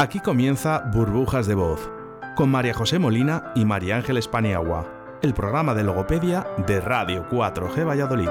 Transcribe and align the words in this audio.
Aquí 0.00 0.20
comienza 0.20 0.84
Burbujas 0.92 1.48
de 1.48 1.56
Voz, 1.56 1.90
con 2.36 2.52
María 2.52 2.72
José 2.72 3.00
Molina 3.00 3.50
y 3.56 3.64
María 3.64 3.96
Ángeles 3.96 4.28
Paniagua, 4.28 4.86
el 5.22 5.34
programa 5.34 5.74
de 5.74 5.82
logopedia 5.82 6.46
de 6.68 6.80
Radio 6.80 7.28
4G 7.28 7.84
Valladolid. 7.84 8.28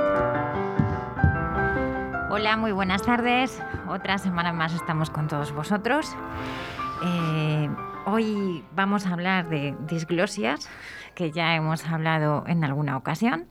Hola, 2.30 2.56
muy 2.56 2.72
buenas 2.72 3.02
tardes. 3.02 3.62
Otra 3.90 4.18
semana 4.18 4.54
más 4.54 4.74
estamos 4.74 5.10
con 5.10 5.28
todos 5.28 5.52
vosotros. 5.52 6.16
Eh, 7.04 7.70
hoy 8.06 8.64
vamos 8.74 9.06
a 9.06 9.12
hablar 9.12 9.50
de 9.50 9.76
disglosias, 9.90 10.70
que 11.16 11.32
ya 11.32 11.54
hemos 11.54 11.86
hablado 11.86 12.46
en 12.48 12.64
alguna 12.64 12.96
ocasión. 12.96 13.46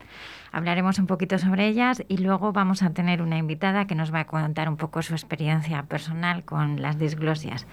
Hablaremos 0.57 0.99
un 0.99 1.07
poquito 1.07 1.37
sobre 1.37 1.69
ellas 1.69 2.03
y 2.09 2.17
luego 2.17 2.51
vamos 2.51 2.83
a 2.83 2.89
tener 2.89 3.21
una 3.21 3.37
invitada 3.37 3.87
que 3.87 3.95
nos 3.95 4.11
va 4.11 4.21
a 4.21 4.27
contar 4.27 4.71
un 4.71 4.79
poco 4.79 5.03
su 5.03 5.13
experiencia 5.13 5.83
personal 5.83 6.47
con 6.47 6.81
las 6.81 6.99
disglosias. 6.99 7.67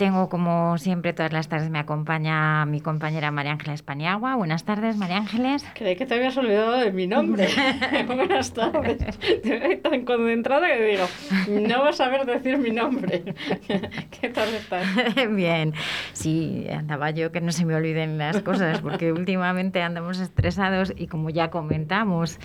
Tengo, 0.00 0.30
como 0.30 0.78
siempre, 0.78 1.12
todas 1.12 1.30
las 1.30 1.48
tardes 1.48 1.68
me 1.68 1.78
acompaña 1.78 2.64
mi 2.64 2.80
compañera 2.80 3.30
María 3.30 3.52
Ángeles 3.52 3.82
Paniagua. 3.82 4.34
Buenas 4.34 4.64
tardes, 4.64 4.96
María 4.96 5.18
Ángeles. 5.18 5.62
Creí 5.74 5.94
que 5.94 6.06
te 6.06 6.14
habías 6.14 6.34
olvidado 6.38 6.78
de 6.78 6.90
mi 6.90 7.06
nombre. 7.06 7.46
Buenas 8.06 8.50
tardes. 8.54 9.02
Estoy 9.20 9.76
tan 9.76 10.06
concentrada 10.06 10.68
que 10.68 10.82
digo, 10.82 11.04
no 11.50 11.82
vas 11.82 12.00
a 12.00 12.08
ver 12.08 12.24
decir 12.24 12.56
mi 12.56 12.70
nombre. 12.70 13.34
¿Qué 14.22 14.30
tal 14.30 14.48
estás? 14.54 14.86
Bien. 15.32 15.74
Sí, 16.14 16.66
andaba 16.74 17.10
yo 17.10 17.30
que 17.30 17.42
no 17.42 17.52
se 17.52 17.66
me 17.66 17.74
olviden 17.74 18.16
las 18.16 18.40
cosas, 18.40 18.80
porque 18.80 19.12
últimamente 19.12 19.82
andamos 19.82 20.18
estresados 20.18 20.94
y 20.96 21.08
como 21.08 21.28
ya 21.28 21.50
comentamos, 21.50 22.38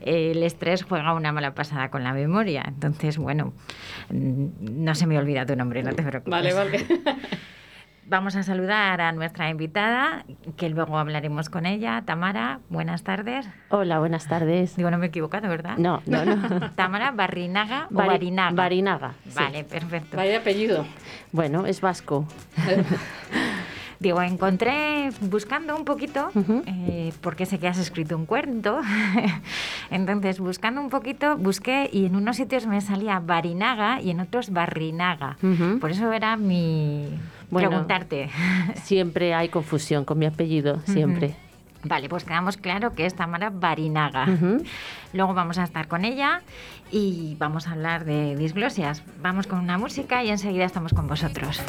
el 0.00 0.44
estrés 0.44 0.84
juega 0.84 1.12
una 1.14 1.32
mala 1.32 1.56
pasada 1.56 1.90
con 1.90 2.04
la 2.04 2.12
memoria. 2.12 2.62
Entonces, 2.68 3.18
bueno, 3.18 3.52
no 4.10 4.94
se 4.94 5.08
me 5.08 5.18
olvida 5.18 5.44
tu 5.44 5.56
nombre, 5.56 5.82
no 5.82 5.92
te 5.92 6.04
preocupes. 6.04 6.30
Vale, 6.30 6.54
vale. 6.54 6.99
Vamos 8.06 8.34
a 8.34 8.42
saludar 8.42 9.00
a 9.00 9.12
nuestra 9.12 9.50
invitada, 9.50 10.24
que 10.56 10.68
luego 10.68 10.98
hablaremos 10.98 11.48
con 11.48 11.64
ella. 11.64 12.02
Tamara, 12.04 12.58
buenas 12.68 13.04
tardes. 13.04 13.46
Hola, 13.68 14.00
buenas 14.00 14.26
tardes. 14.26 14.74
Digo, 14.74 14.90
no 14.90 14.98
me 14.98 15.06
he 15.06 15.08
equivocado, 15.10 15.48
¿verdad? 15.48 15.76
No, 15.76 16.02
no, 16.06 16.24
no. 16.24 16.70
Tamara 16.74 17.12
Barrinaga 17.12 17.86
o 17.88 17.94
Bari- 17.94 18.08
Barinaga. 18.08 18.52
Barinaga, 18.56 19.12
sí. 19.28 19.34
Vale, 19.36 19.62
perfecto. 19.62 20.16
Vaya 20.16 20.38
apellido. 20.38 20.86
Bueno, 21.30 21.66
es 21.66 21.80
vasco. 21.80 22.26
Digo, 24.00 24.22
encontré 24.22 25.10
buscando 25.20 25.76
un 25.76 25.84
poquito, 25.84 26.30
eh, 26.66 27.12
porque 27.20 27.44
sé 27.44 27.58
que 27.58 27.68
has 27.68 27.76
escrito 27.76 28.16
un 28.16 28.24
cuento. 28.24 28.80
Entonces, 29.90 30.40
buscando 30.40 30.80
un 30.80 30.88
poquito, 30.88 31.36
busqué 31.36 31.90
y 31.92 32.06
en 32.06 32.16
unos 32.16 32.36
sitios 32.36 32.66
me 32.66 32.80
salía 32.80 33.20
Barinaga 33.20 34.00
y 34.00 34.08
en 34.10 34.20
otros 34.20 34.50
Barrinaga. 34.50 35.36
Por 35.82 35.90
eso 35.90 36.10
era 36.12 36.36
mi 36.38 37.10
Bueno. 37.50 37.68
preguntarte. 37.68 38.30
Siempre 38.82 39.34
hay 39.34 39.50
confusión 39.50 40.06
con 40.06 40.18
mi 40.18 40.24
apellido, 40.24 40.80
siempre. 40.86 41.34
Vale, 41.84 42.08
pues 42.08 42.24
quedamos 42.24 42.56
claro 42.56 42.94
que 42.94 43.04
es 43.06 43.14
Tamara 43.14 43.50
Barinaga. 43.50 44.26
Luego 45.12 45.34
vamos 45.34 45.58
a 45.58 45.64
estar 45.64 45.88
con 45.88 46.06
ella 46.06 46.40
y 46.90 47.36
vamos 47.38 47.66
a 47.68 47.72
hablar 47.72 48.04
de 48.06 48.34
disglosias. 48.36 49.02
Vamos 49.20 49.46
con 49.46 49.58
una 49.58 49.76
música 49.76 50.24
y 50.24 50.30
enseguida 50.30 50.64
estamos 50.64 50.92
con 50.94 51.06
vosotros. 51.06 51.60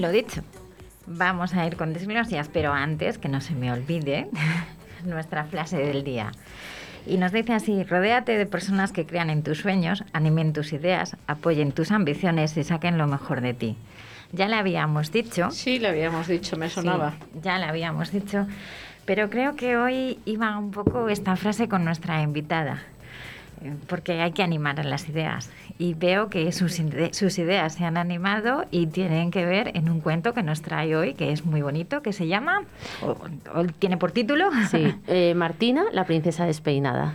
Lo 0.00 0.10
dicho, 0.10 0.42
vamos 1.06 1.54
a 1.54 1.66
ir 1.66 1.76
con 1.76 1.92
disglosias, 1.92 2.48
pero 2.52 2.72
antes, 2.72 3.18
que 3.18 3.28
no 3.28 3.40
se 3.40 3.54
me 3.54 3.72
olvide, 3.72 4.28
nuestra 5.04 5.44
frase 5.44 5.76
del 5.78 6.04
día. 6.04 6.32
Y 7.06 7.16
nos 7.16 7.32
dice 7.32 7.54
así, 7.54 7.82
rodéate 7.84 8.36
de 8.36 8.46
personas 8.46 8.92
que 8.92 9.06
crean 9.06 9.30
en 9.30 9.42
tus 9.42 9.58
sueños, 9.58 10.04
animen 10.12 10.52
tus 10.52 10.72
ideas, 10.72 11.16
apoyen 11.26 11.72
tus 11.72 11.90
ambiciones 11.92 12.56
y 12.56 12.64
saquen 12.64 12.98
lo 12.98 13.06
mejor 13.06 13.40
de 13.40 13.54
ti. 13.54 13.76
Ya 14.32 14.48
le 14.48 14.56
habíamos 14.56 15.10
dicho, 15.10 15.50
Sí, 15.50 15.78
le 15.78 15.88
habíamos 15.88 16.28
dicho, 16.28 16.56
me 16.56 16.68
sonaba. 16.68 17.12
Sí, 17.12 17.40
ya 17.42 17.58
le 17.58 17.64
habíamos 17.64 18.12
dicho, 18.12 18.46
pero 19.06 19.30
creo 19.30 19.56
que 19.56 19.76
hoy 19.76 20.18
iba 20.24 20.56
un 20.58 20.70
poco 20.70 21.08
esta 21.08 21.34
frase 21.36 21.68
con 21.68 21.84
nuestra 21.84 22.22
invitada, 22.22 22.82
porque 23.88 24.20
hay 24.20 24.32
que 24.32 24.42
animar 24.42 24.80
a 24.80 24.84
las 24.84 25.08
ideas. 25.08 25.50
Y 25.78 25.94
veo 25.94 26.28
que 26.28 26.50
sus, 26.52 26.78
ide- 26.80 27.12
sus 27.14 27.38
ideas 27.38 27.74
se 27.74 27.84
han 27.84 27.96
animado 27.96 28.64
y 28.70 28.86
tienen 28.86 29.30
que 29.30 29.44
ver 29.46 29.70
en 29.76 29.88
un 29.90 30.00
cuento 30.00 30.34
que 30.34 30.42
nos 30.42 30.62
trae 30.62 30.94
hoy, 30.96 31.14
que 31.14 31.32
es 31.32 31.44
muy 31.44 31.62
bonito, 31.62 32.02
que 32.02 32.12
se 32.12 32.26
llama, 32.26 32.62
o, 33.02 33.16
o 33.54 33.64
tiene 33.78 33.96
por 33.96 34.12
título, 34.12 34.50
Sí. 34.70 34.94
Eh, 35.08 35.34
Martina, 35.34 35.84
la 35.92 36.04
princesa 36.04 36.44
despeinada. 36.46 37.12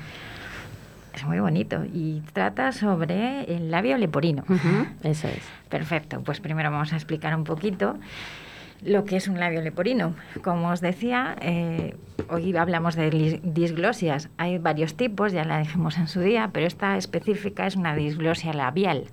es 1.13 1.23
muy 1.25 1.39
bonito, 1.39 1.83
y 1.93 2.21
trata 2.33 2.71
sobre 2.73 3.43
el 3.55 3.71
labio 3.71 3.97
leporino. 3.97 4.43
Eso 5.03 5.27
es. 5.27 5.41
Perfecto, 5.69 6.21
pues 6.21 6.39
primero 6.41 6.69
vamos 6.71 6.91
a 6.93 6.95
explicar 6.95 7.35
un 7.35 7.43
poquito 7.43 7.97
lo 8.81 9.05
que 9.05 9.17
es 9.17 9.27
un 9.27 9.39
labio 9.39 9.61
leporino. 9.61 10.15
Como 10.43 10.69
os 10.69 10.81
decía, 10.81 11.35
eh, 11.41 11.95
hoy 12.29 12.55
hablamos 12.55 12.95
de 12.95 13.39
disglosias. 13.43 14.29
Hay 14.37 14.57
varios 14.57 14.95
tipos, 14.95 15.31
ya 15.31 15.43
la 15.43 15.59
dijimos 15.59 15.97
en 15.97 16.07
su 16.07 16.21
día, 16.21 16.49
pero 16.53 16.67
esta 16.67 16.97
específica 16.97 17.67
es 17.67 17.75
una 17.75 17.95
disglosia 17.95 18.53
labial. 18.53 19.05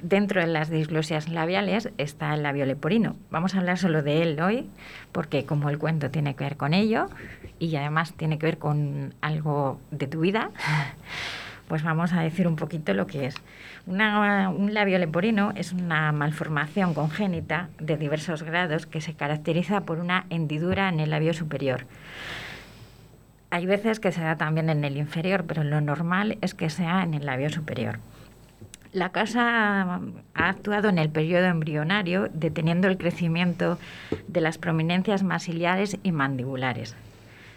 Dentro 0.00 0.42
de 0.42 0.46
las 0.46 0.68
disglosias 0.68 1.30
labiales 1.30 1.90
está 1.96 2.34
el 2.34 2.42
labio 2.42 2.66
leporino. 2.66 3.16
Vamos 3.30 3.54
a 3.54 3.58
hablar 3.58 3.78
solo 3.78 4.02
de 4.02 4.22
él 4.22 4.40
hoy, 4.40 4.68
porque 5.10 5.46
como 5.46 5.70
el 5.70 5.78
cuento 5.78 6.10
tiene 6.10 6.36
que 6.36 6.44
ver 6.44 6.56
con 6.58 6.74
ello 6.74 7.06
y 7.58 7.74
además 7.76 8.12
tiene 8.12 8.38
que 8.38 8.46
ver 8.46 8.58
con 8.58 9.14
algo 9.22 9.80
de 9.90 10.06
tu 10.06 10.20
vida, 10.20 10.50
pues 11.68 11.82
vamos 11.82 12.12
a 12.12 12.20
decir 12.22 12.46
un 12.46 12.56
poquito 12.56 12.94
lo 12.94 13.06
que 13.06 13.26
es. 13.26 13.34
Una- 13.86 14.48
un 14.50 14.72
labio 14.74 14.98
leporino 14.98 15.52
es 15.56 15.72
una 15.72 16.12
malformación 16.12 16.94
congénita 16.94 17.68
de 17.78 17.96
diversos 17.96 18.42
grados 18.42 18.86
que 18.86 19.00
se 19.00 19.14
caracteriza 19.14 19.80
por 19.82 19.98
una 19.98 20.26
hendidura 20.30 20.88
en 20.88 21.00
el 21.00 21.10
labio 21.10 21.34
superior. 21.34 21.86
Hay 23.50 23.66
veces 23.66 24.00
que 24.00 24.12
se 24.12 24.22
da 24.22 24.36
también 24.36 24.68
en 24.70 24.84
el 24.84 24.96
inferior, 24.96 25.44
pero 25.46 25.62
lo 25.64 25.80
normal 25.80 26.36
es 26.40 26.54
que 26.54 26.68
sea 26.68 27.02
en 27.02 27.14
el 27.14 27.26
labio 27.26 27.48
superior. 27.50 27.98
La 28.92 29.10
casa 29.10 30.00
ha 30.34 30.48
actuado 30.48 30.88
en 30.88 30.98
el 30.98 31.10
periodo 31.10 31.46
embrionario, 31.46 32.28
deteniendo 32.32 32.88
el 32.88 32.96
crecimiento 32.96 33.78
de 34.26 34.40
las 34.40 34.58
prominencias 34.58 35.22
maxilares 35.22 35.98
y 36.02 36.12
mandibulares. 36.12 36.96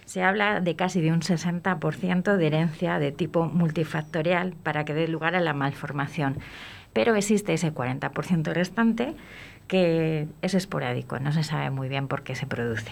Se 0.10 0.24
habla 0.24 0.60
de 0.60 0.76
casi 0.76 1.02
de 1.02 1.12
un 1.12 1.20
60% 1.20 2.36
de 2.36 2.48
herencia 2.48 2.98
de 2.98 3.12
tipo 3.12 3.46
multifactorial 3.46 4.56
para 4.56 4.84
que 4.84 4.96
dé 4.96 5.08
lugar 5.08 5.36
a 5.36 5.40
la 5.40 5.54
malformación, 5.54 6.40
pero 6.94 7.14
existe 7.14 7.54
ese 7.54 7.72
40% 7.72 8.52
restante 8.52 9.14
que 9.68 10.28
es 10.42 10.56
esporádico, 10.56 11.20
no 11.20 11.32
se 11.32 11.44
sabe 11.44 11.70
muy 11.70 11.90
bien 11.90 12.08
por 12.08 12.24
qué 12.24 12.34
se 12.34 12.48
produce. 12.48 12.90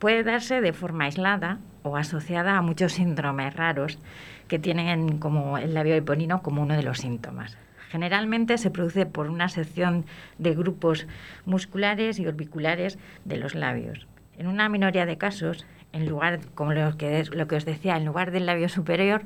Puede 0.00 0.24
darse 0.24 0.60
de 0.60 0.72
forma 0.72 1.04
aislada 1.04 1.60
o 1.84 1.96
asociada 1.96 2.56
a 2.56 2.62
muchos 2.62 2.94
síndromes 2.94 3.54
raros 3.54 4.00
que 4.48 4.58
tienen 4.58 5.18
como 5.18 5.56
el 5.56 5.72
labio 5.72 5.94
leporino 5.94 6.42
como 6.42 6.62
uno 6.62 6.74
de 6.74 6.82
los 6.82 6.98
síntomas. 6.98 7.56
Generalmente 7.90 8.58
se 8.58 8.72
produce 8.72 9.06
por 9.06 9.30
una 9.30 9.48
sección 9.48 10.04
de 10.38 10.56
grupos 10.56 11.06
musculares 11.46 12.18
y 12.18 12.26
orbiculares 12.26 12.98
de 13.24 13.36
los 13.36 13.54
labios. 13.54 14.08
En 14.36 14.48
una 14.48 14.68
minoría 14.68 15.06
de 15.06 15.16
casos, 15.16 15.64
en 15.94 16.08
lugar, 16.08 16.40
como 16.54 16.72
lo 16.72 16.96
que, 16.98 17.24
lo 17.32 17.46
que 17.46 17.56
os 17.56 17.64
decía, 17.64 17.96
en 17.96 18.04
lugar 18.04 18.32
del 18.32 18.46
labio 18.46 18.68
superior, 18.68 19.22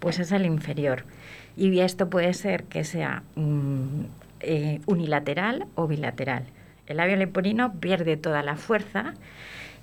pues 0.00 0.18
es 0.18 0.32
el 0.32 0.44
inferior. 0.44 1.04
Y 1.56 1.78
esto 1.80 2.10
puede 2.10 2.34
ser 2.34 2.64
que 2.64 2.84
sea 2.84 3.22
mm, 3.36 4.04
eh, 4.40 4.80
unilateral 4.86 5.66
o 5.76 5.86
bilateral. 5.86 6.44
El 6.86 6.98
labio 6.98 7.16
leporino 7.16 7.72
pierde 7.74 8.16
toda 8.16 8.42
la 8.42 8.56
fuerza 8.56 9.14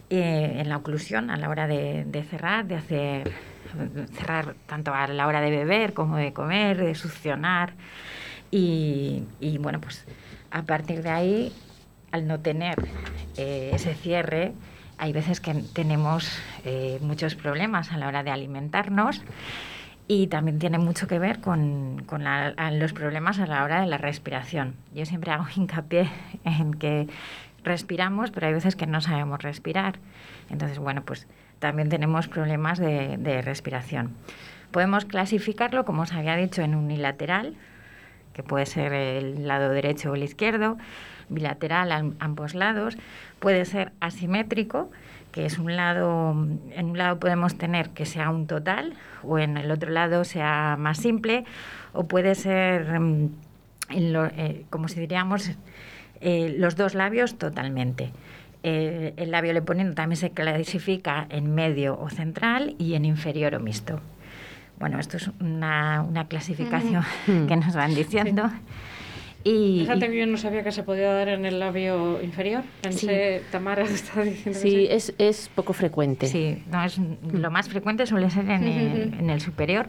eh, 0.09 0.57
en 0.57 0.69
la 0.69 0.77
oclusión 0.77 1.29
a 1.29 1.37
la 1.37 1.49
hora 1.49 1.67
de, 1.67 2.03
de 2.05 2.23
cerrar, 2.23 2.65
de 2.65 2.75
hacer 2.75 3.31
cerrar 4.13 4.55
tanto 4.67 4.93
a 4.93 5.07
la 5.07 5.27
hora 5.27 5.41
de 5.41 5.49
beber 5.49 5.93
como 5.93 6.17
de 6.17 6.33
comer, 6.33 6.77
de 6.77 6.95
succionar. 6.95 7.73
Y, 8.51 9.23
y, 9.39 9.57
bueno, 9.57 9.81
pues 9.81 10.05
a 10.51 10.63
partir 10.63 11.01
de 11.01 11.09
ahí, 11.09 11.53
al 12.11 12.27
no 12.27 12.39
tener 12.39 12.75
eh, 13.37 13.71
ese 13.73 13.93
cierre, 13.93 14.53
hay 14.97 15.13
veces 15.13 15.39
que 15.41 15.53
tenemos 15.73 16.29
eh, 16.63 16.99
muchos 17.01 17.35
problemas 17.35 17.91
a 17.91 17.97
la 17.97 18.07
hora 18.07 18.23
de 18.23 18.31
alimentarnos 18.31 19.21
y 20.07 20.27
también 20.27 20.59
tiene 20.59 20.77
mucho 20.77 21.07
que 21.07 21.17
ver 21.19 21.39
con, 21.41 22.03
con 22.05 22.23
la- 22.23 22.53
los 22.71 22.93
problemas 22.93 23.39
a 23.39 23.47
la 23.47 23.63
hora 23.63 23.81
de 23.81 23.87
la 23.87 23.97
respiración. 23.97 24.75
Yo 24.93 25.05
siempre 25.05 25.31
hago 25.31 25.45
hincapié 25.55 26.09
en 26.43 26.73
que 26.75 27.07
respiramos, 27.63 28.31
pero 28.31 28.47
hay 28.47 28.53
veces 28.53 28.75
que 28.75 28.85
no 28.85 29.01
sabemos 29.01 29.41
respirar. 29.41 29.95
Entonces, 30.49 30.77
bueno, 30.77 31.01
pues 31.03 31.27
también 31.59 31.89
tenemos 31.89 32.27
problemas 32.27 32.77
de, 32.77 33.17
de 33.17 33.41
respiración. 33.41 34.13
Podemos 34.71 35.05
clasificarlo, 35.05 35.85
como 35.85 36.03
os 36.03 36.13
había 36.13 36.35
dicho, 36.35 36.61
en 36.61 36.75
unilateral, 36.75 37.55
que 38.33 38.43
puede 38.43 38.65
ser 38.67 38.93
el 38.93 39.47
lado 39.47 39.69
derecho 39.69 40.11
o 40.11 40.15
el 40.15 40.23
izquierdo, 40.23 40.77
bilateral 41.29 41.91
a 41.91 42.03
ambos 42.19 42.55
lados, 42.55 42.97
puede 43.39 43.65
ser 43.65 43.91
asimétrico, 43.99 44.89
que 45.31 45.45
es 45.45 45.57
un 45.59 45.75
lado, 45.75 46.31
en 46.71 46.85
un 46.91 46.97
lado 46.97 47.19
podemos 47.19 47.57
tener 47.57 47.89
que 47.89 48.05
sea 48.05 48.29
un 48.29 48.47
total 48.47 48.93
o 49.23 49.37
en 49.37 49.57
el 49.57 49.69
otro 49.71 49.91
lado 49.91 50.23
sea 50.23 50.75
más 50.79 50.97
simple, 50.97 51.43
o 51.93 52.05
puede 52.07 52.35
ser, 52.35 52.99
mm, 52.99 53.29
en 53.89 54.13
lo- 54.13 54.25
eh, 54.27 54.65
como 54.69 54.87
si 54.87 54.99
diríamos, 54.99 55.51
eh, 56.21 56.55
los 56.57 56.75
dos 56.75 56.93
labios 56.95 57.37
totalmente. 57.37 58.11
Eh, 58.63 59.13
el 59.17 59.29
labio 59.31 59.53
leporino 59.53 59.93
también 59.93 60.17
se 60.17 60.31
clasifica 60.31 61.27
en 61.29 61.53
medio 61.53 61.99
o 61.99 62.09
central 62.09 62.75
y 62.79 62.95
en 62.95 63.05
inferior 63.05 63.53
o 63.55 63.59
mixto. 63.59 63.99
Bueno, 64.79 64.99
esto 64.99 65.17
es 65.17 65.29
una, 65.39 66.01
una 66.01 66.27
clasificación 66.27 67.03
que 67.47 67.55
nos 67.57 67.75
van 67.75 67.93
diciendo. 67.93 68.49
Y, 69.47 69.81
Fíjate 69.81 70.09
que 70.09 70.17
yo 70.17 70.25
no 70.25 70.37
sabía 70.37 70.63
que 70.63 70.71
se 70.71 70.81
podía 70.81 71.13
dar 71.13 71.29
en 71.29 71.45
el 71.45 71.59
labio 71.59 72.19
inferior. 72.21 72.63
Pensé, 72.81 73.43
Tamara 73.51 73.83
está 73.83 74.23
diciendo 74.23 74.59
que 74.59 74.67
Sí, 74.67 74.87
es, 74.89 75.13
es 75.19 75.49
poco 75.53 75.71
frecuente. 75.73 76.25
sí, 76.25 76.63
no 76.71 76.83
es, 76.83 76.99
lo 77.31 77.51
más 77.51 77.69
frecuente 77.69 78.07
suele 78.07 78.31
ser 78.31 78.49
en 78.49 78.63
el, 78.63 79.13
en 79.13 79.29
el 79.29 79.39
superior, 79.41 79.87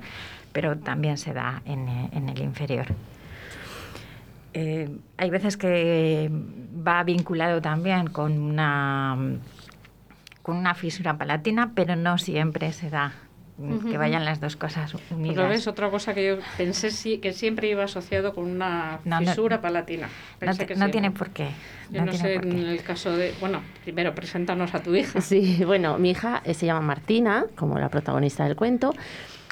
pero 0.52 0.76
también 0.76 1.16
se 1.16 1.32
da 1.32 1.62
en, 1.64 1.88
en 1.88 2.28
el 2.28 2.42
inferior. 2.42 2.86
Eh, 4.58 4.88
hay 5.18 5.30
veces 5.30 5.56
que 5.56 6.30
va 6.30 7.02
vinculado 7.04 7.60
también 7.60 8.06
con 8.08 8.38
una, 8.38 9.16
con 10.42 10.56
una 10.56 10.74
fisura 10.74 11.18
palatina, 11.18 11.72
pero 11.74 11.96
no 11.96 12.18
siempre 12.18 12.72
se 12.72 12.88
da 12.88 13.12
que 13.90 13.96
vayan 13.96 14.24
las 14.26 14.38
dos 14.40 14.54
cosas 14.56 14.92
Pues 14.92 15.02
unidas. 15.10 15.36
lo 15.36 15.48
ves, 15.48 15.66
otra 15.66 15.88
cosa 15.90 16.12
que 16.12 16.26
yo 16.26 16.36
pensé 16.58 16.90
sí, 16.90 17.18
que 17.18 17.32
siempre 17.32 17.68
iba 17.70 17.84
asociado 17.84 18.34
con 18.34 18.44
una 18.50 19.00
No, 19.04 19.20
no- 19.20 19.26
fisura 19.26 19.60
palatina. 19.62 20.06
No, 20.08 20.12
Pensé 20.38 20.58
te- 20.60 20.66
que 20.66 20.74
no 20.76 20.86
sí. 20.86 20.92
tiene 20.92 21.10
por 21.10 21.30
qué. 21.30 21.48
Yo 21.90 22.04
no, 22.04 22.12
sé 22.12 22.34
en 22.34 22.40
qué. 22.42 22.72
el 22.72 22.82
caso 22.82 23.16
de... 23.16 23.32
Bueno, 23.40 23.62
primero, 23.82 24.14
preséntanos 24.14 24.74
a 24.74 24.80
tu 24.82 24.94
hija. 24.94 25.20
Sí, 25.22 25.62
bueno, 25.66 25.96
mi 25.98 26.10
hija 26.10 26.42
eh, 26.44 26.52
se 26.52 26.66
llama 26.66 26.82
Martina, 26.82 27.46
como 27.56 27.78
la 27.78 27.88
protagonista 27.88 28.44
del 28.44 28.56
cuento, 28.56 28.92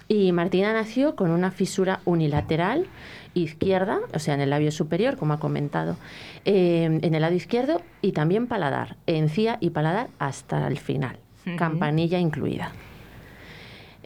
y 0.07 0.33
Martina 0.33 0.75
nació 0.75 1.17
con 1.17 1.31
una 1.31 1.51
fisura 1.51 2.01
unilateral 2.05 2.87
izquierda, 3.33 4.01
o 4.13 4.19
sea, 4.19 4.35
en 4.35 4.43
el 4.43 4.51
labio 4.51 4.71
superior, 4.71 5.17
como 5.17 5.33
ha 5.33 5.41
comentado, 5.41 5.97
eh, 6.45 6.85
en 7.03 7.15
el 7.15 7.23
lado 7.23 7.35
izquierdo 7.35 7.81
y 8.03 8.13
también 8.13 8.47
paladar, 8.49 8.97
encía 9.07 9.57
y 9.61 9.71
paladar 9.71 10.09
hasta 10.19 10.69
el 10.69 10.79
final, 10.79 11.19
Ujú. 11.47 11.57
campanilla 11.57 12.19
incluida. 12.19 12.71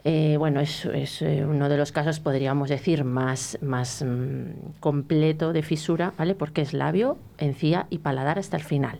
Eh, 0.05 0.37
bueno, 0.37 0.61
es, 0.61 0.85
es, 0.85 1.21
eh, 1.21 1.45
uno 1.45 1.67
de 1.67 1.77
los 1.77 1.91
casos, 1.91 2.19
podríamos 2.19 2.69
decir, 2.69 3.03
más, 3.03 3.57
más 3.61 4.01
mm, 4.05 4.79
completo 4.79 5.51
de 5.51 5.61
fisura, 5.61 6.13
¿vale? 6.17 6.35
Porque 6.35 6.61
es 6.61 6.73
labio, 6.73 7.17
encía 7.37 7.85
y 7.89 7.97
paladar 7.99 8.39
hasta 8.39 8.55
el 8.57 8.63
final. 8.63 8.99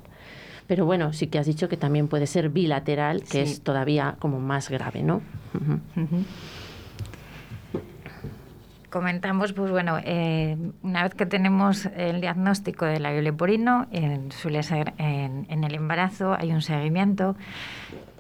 Pero 0.68 0.86
bueno, 0.86 1.14
sí 1.14 1.28
que 1.28 1.40
has 1.40 1.48
dicho 1.48 1.70
que 1.70 1.78
también 1.78 2.08
puede 2.10 2.28
ser 2.28 2.50
bilateral, 2.50 3.22
que 3.24 3.46
Sí. 3.46 3.52
es 3.54 3.62
todavía 3.62 4.18
como 4.20 4.40
más 4.40 4.70
grave, 4.70 5.02
¿no? 5.02 5.22
Comentamos, 8.90 9.54
pues 9.54 9.70
bueno, 9.70 9.98
eh, 10.04 10.58
una 10.82 11.04
vez 11.04 11.14
que 11.14 11.28
tenemos 11.28 11.86
el 11.96 12.22
diagnóstico 12.22 12.86
del 12.86 13.04
labio 13.04 13.22
leporino, 13.22 13.86
eh, 13.92 14.20
suele 14.30 14.64
ser 14.64 14.94
en, 14.98 15.46
en 15.50 15.64
el 15.64 15.76
embarazo, 15.76 16.34
hay 16.38 16.52
un 16.52 16.62
seguimiento 16.64 17.36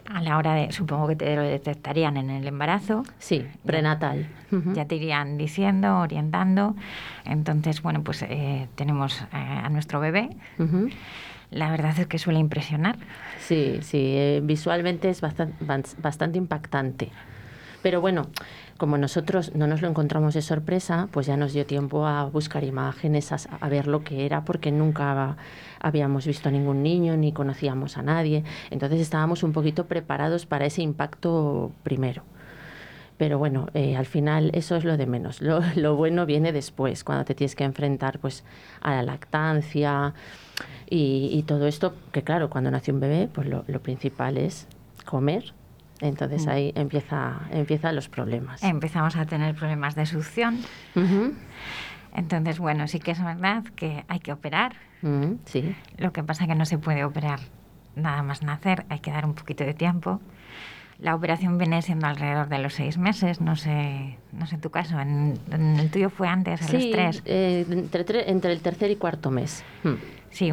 a 0.05 0.21
la 0.21 0.37
hora 0.37 0.53
de, 0.53 0.71
supongo 0.71 1.07
que 1.07 1.15
te 1.15 1.35
lo 1.35 1.41
detectarían 1.41 2.17
en 2.17 2.29
el 2.29 2.47
embarazo, 2.47 3.03
Sí, 3.17 3.45
prenatal. 3.65 4.27
Ya 4.73 4.85
te 4.85 4.95
irían 4.95 5.37
diciendo, 5.37 5.99
orientando. 5.99 6.75
Entonces, 7.25 7.81
bueno, 7.83 8.03
pues 8.03 8.23
eh, 8.23 8.67
tenemos 8.75 9.23
a 9.31 9.69
nuestro 9.69 9.99
bebé. 9.99 10.29
La 11.51 11.69
verdad 11.71 11.93
es 11.99 12.05
que 12.07 12.17
suele 12.19 12.39
impresionar. 12.39 12.97
Sí, 13.39 13.79
sí, 13.81 13.97
eh, 14.15 14.41
visualmente 14.43 15.09
es 15.09 15.21
bastan- 15.21 15.53
bans- 15.61 15.95
bastante 16.01 16.37
impactante. 16.37 17.09
Pero 17.81 18.01
bueno, 18.01 18.27
como 18.77 18.97
nosotros 18.97 19.55
no 19.55 19.67
nos 19.67 19.81
lo 19.81 19.87
encontramos 19.87 20.33
de 20.33 20.41
sorpresa, 20.41 21.07
pues 21.11 21.27
ya 21.27 21.37
nos 21.37 21.53
dio 21.53 21.65
tiempo 21.65 22.05
a 22.05 22.25
buscar 22.25 22.63
imágenes, 22.63 23.31
a, 23.31 23.37
a 23.59 23.69
ver 23.69 23.87
lo 23.87 24.03
que 24.03 24.25
era, 24.25 24.43
porque 24.43 24.71
nunca 24.71 25.37
habíamos 25.79 26.25
visto 26.25 26.49
a 26.49 26.51
ningún 26.51 26.83
niño 26.83 27.15
ni 27.17 27.31
conocíamos 27.31 27.97
a 27.97 28.01
nadie. 28.01 28.43
Entonces 28.69 28.99
estábamos 28.99 29.43
un 29.43 29.53
poquito 29.53 29.85
preparados 29.85 30.45
para 30.45 30.65
ese 30.65 30.81
impacto 30.81 31.71
primero. 31.83 32.23
Pero 33.17 33.37
bueno, 33.37 33.67
eh, 33.73 33.97
al 33.97 34.05
final 34.05 34.49
eso 34.53 34.77
es 34.77 34.85
lo 34.85 34.95
de 34.95 35.05
menos. 35.05 35.41
Lo, 35.41 35.61
lo 35.75 35.95
bueno 35.95 36.25
viene 36.25 36.53
después, 36.53 37.03
cuando 37.03 37.25
te 37.25 37.35
tienes 37.35 37.55
que 37.55 37.65
enfrentar 37.65 38.19
pues, 38.19 38.45
a 38.81 38.91
la 38.91 39.03
lactancia 39.03 40.13
y, 40.89 41.29
y 41.33 41.43
todo 41.43 41.67
esto, 41.67 41.93
que 42.13 42.23
claro, 42.23 42.49
cuando 42.49 42.71
nace 42.71 42.91
un 42.91 43.01
bebé, 43.01 43.29
pues 43.31 43.47
lo 43.47 43.81
principal 43.81 44.37
es 44.37 44.67
comer. 45.05 45.53
Entonces 46.01 46.45
Mm. 46.45 46.49
ahí 46.49 46.71
empieza, 46.75 47.39
empiezan 47.51 47.95
los 47.95 48.07
problemas. 48.09 48.63
Empezamos 48.63 49.15
a 49.17 49.25
tener 49.25 49.55
problemas 49.55 49.95
de 49.95 50.05
succión. 50.05 50.59
Entonces, 52.15 52.59
bueno, 52.59 52.87
sí 52.87 52.99
que 52.99 53.11
es 53.11 53.23
verdad 53.23 53.63
que 53.75 54.03
hay 54.07 54.19
que 54.19 54.31
operar. 54.31 54.73
sí, 55.45 55.75
Lo 55.97 56.11
que 56.11 56.23
pasa 56.23 56.47
que 56.47 56.55
no 56.55 56.65
se 56.65 56.77
puede 56.77 57.03
operar 57.03 57.39
nada 57.95 58.23
más 58.23 58.43
nacer, 58.43 58.85
hay 58.89 58.99
que 58.99 59.11
dar 59.11 59.25
un 59.25 59.33
poquito 59.33 59.63
de 59.63 59.73
tiempo. 59.73 60.21
La 60.99 61.15
operación 61.15 61.57
viene 61.57 61.81
siendo 61.81 62.07
alrededor 62.07 62.49
de 62.49 62.59
los 62.59 62.73
seis 62.73 62.97
meses, 62.97 63.39
no 63.39 63.55
sé, 63.55 64.17
no 64.33 64.45
sé 64.47 64.55
en 64.55 64.61
tu 64.61 64.69
caso, 64.69 64.99
en, 64.99 65.39
en 65.51 65.79
el 65.79 65.89
tuyo 65.89 66.09
fue 66.09 66.27
antes, 66.27 66.61
a 66.61 66.73
los 66.73 66.83
sí 66.83 66.91
tres. 66.91 67.21
eh, 67.25 67.65
entre, 67.69 68.05
tre- 68.05 68.23
entre 68.27 68.51
el 68.51 68.59
tercer 68.61 68.91
y 68.91 68.97
cuarto 68.97 69.31
mes. 69.31 69.63
Mm. 69.83 69.93
Sí, 70.29 70.51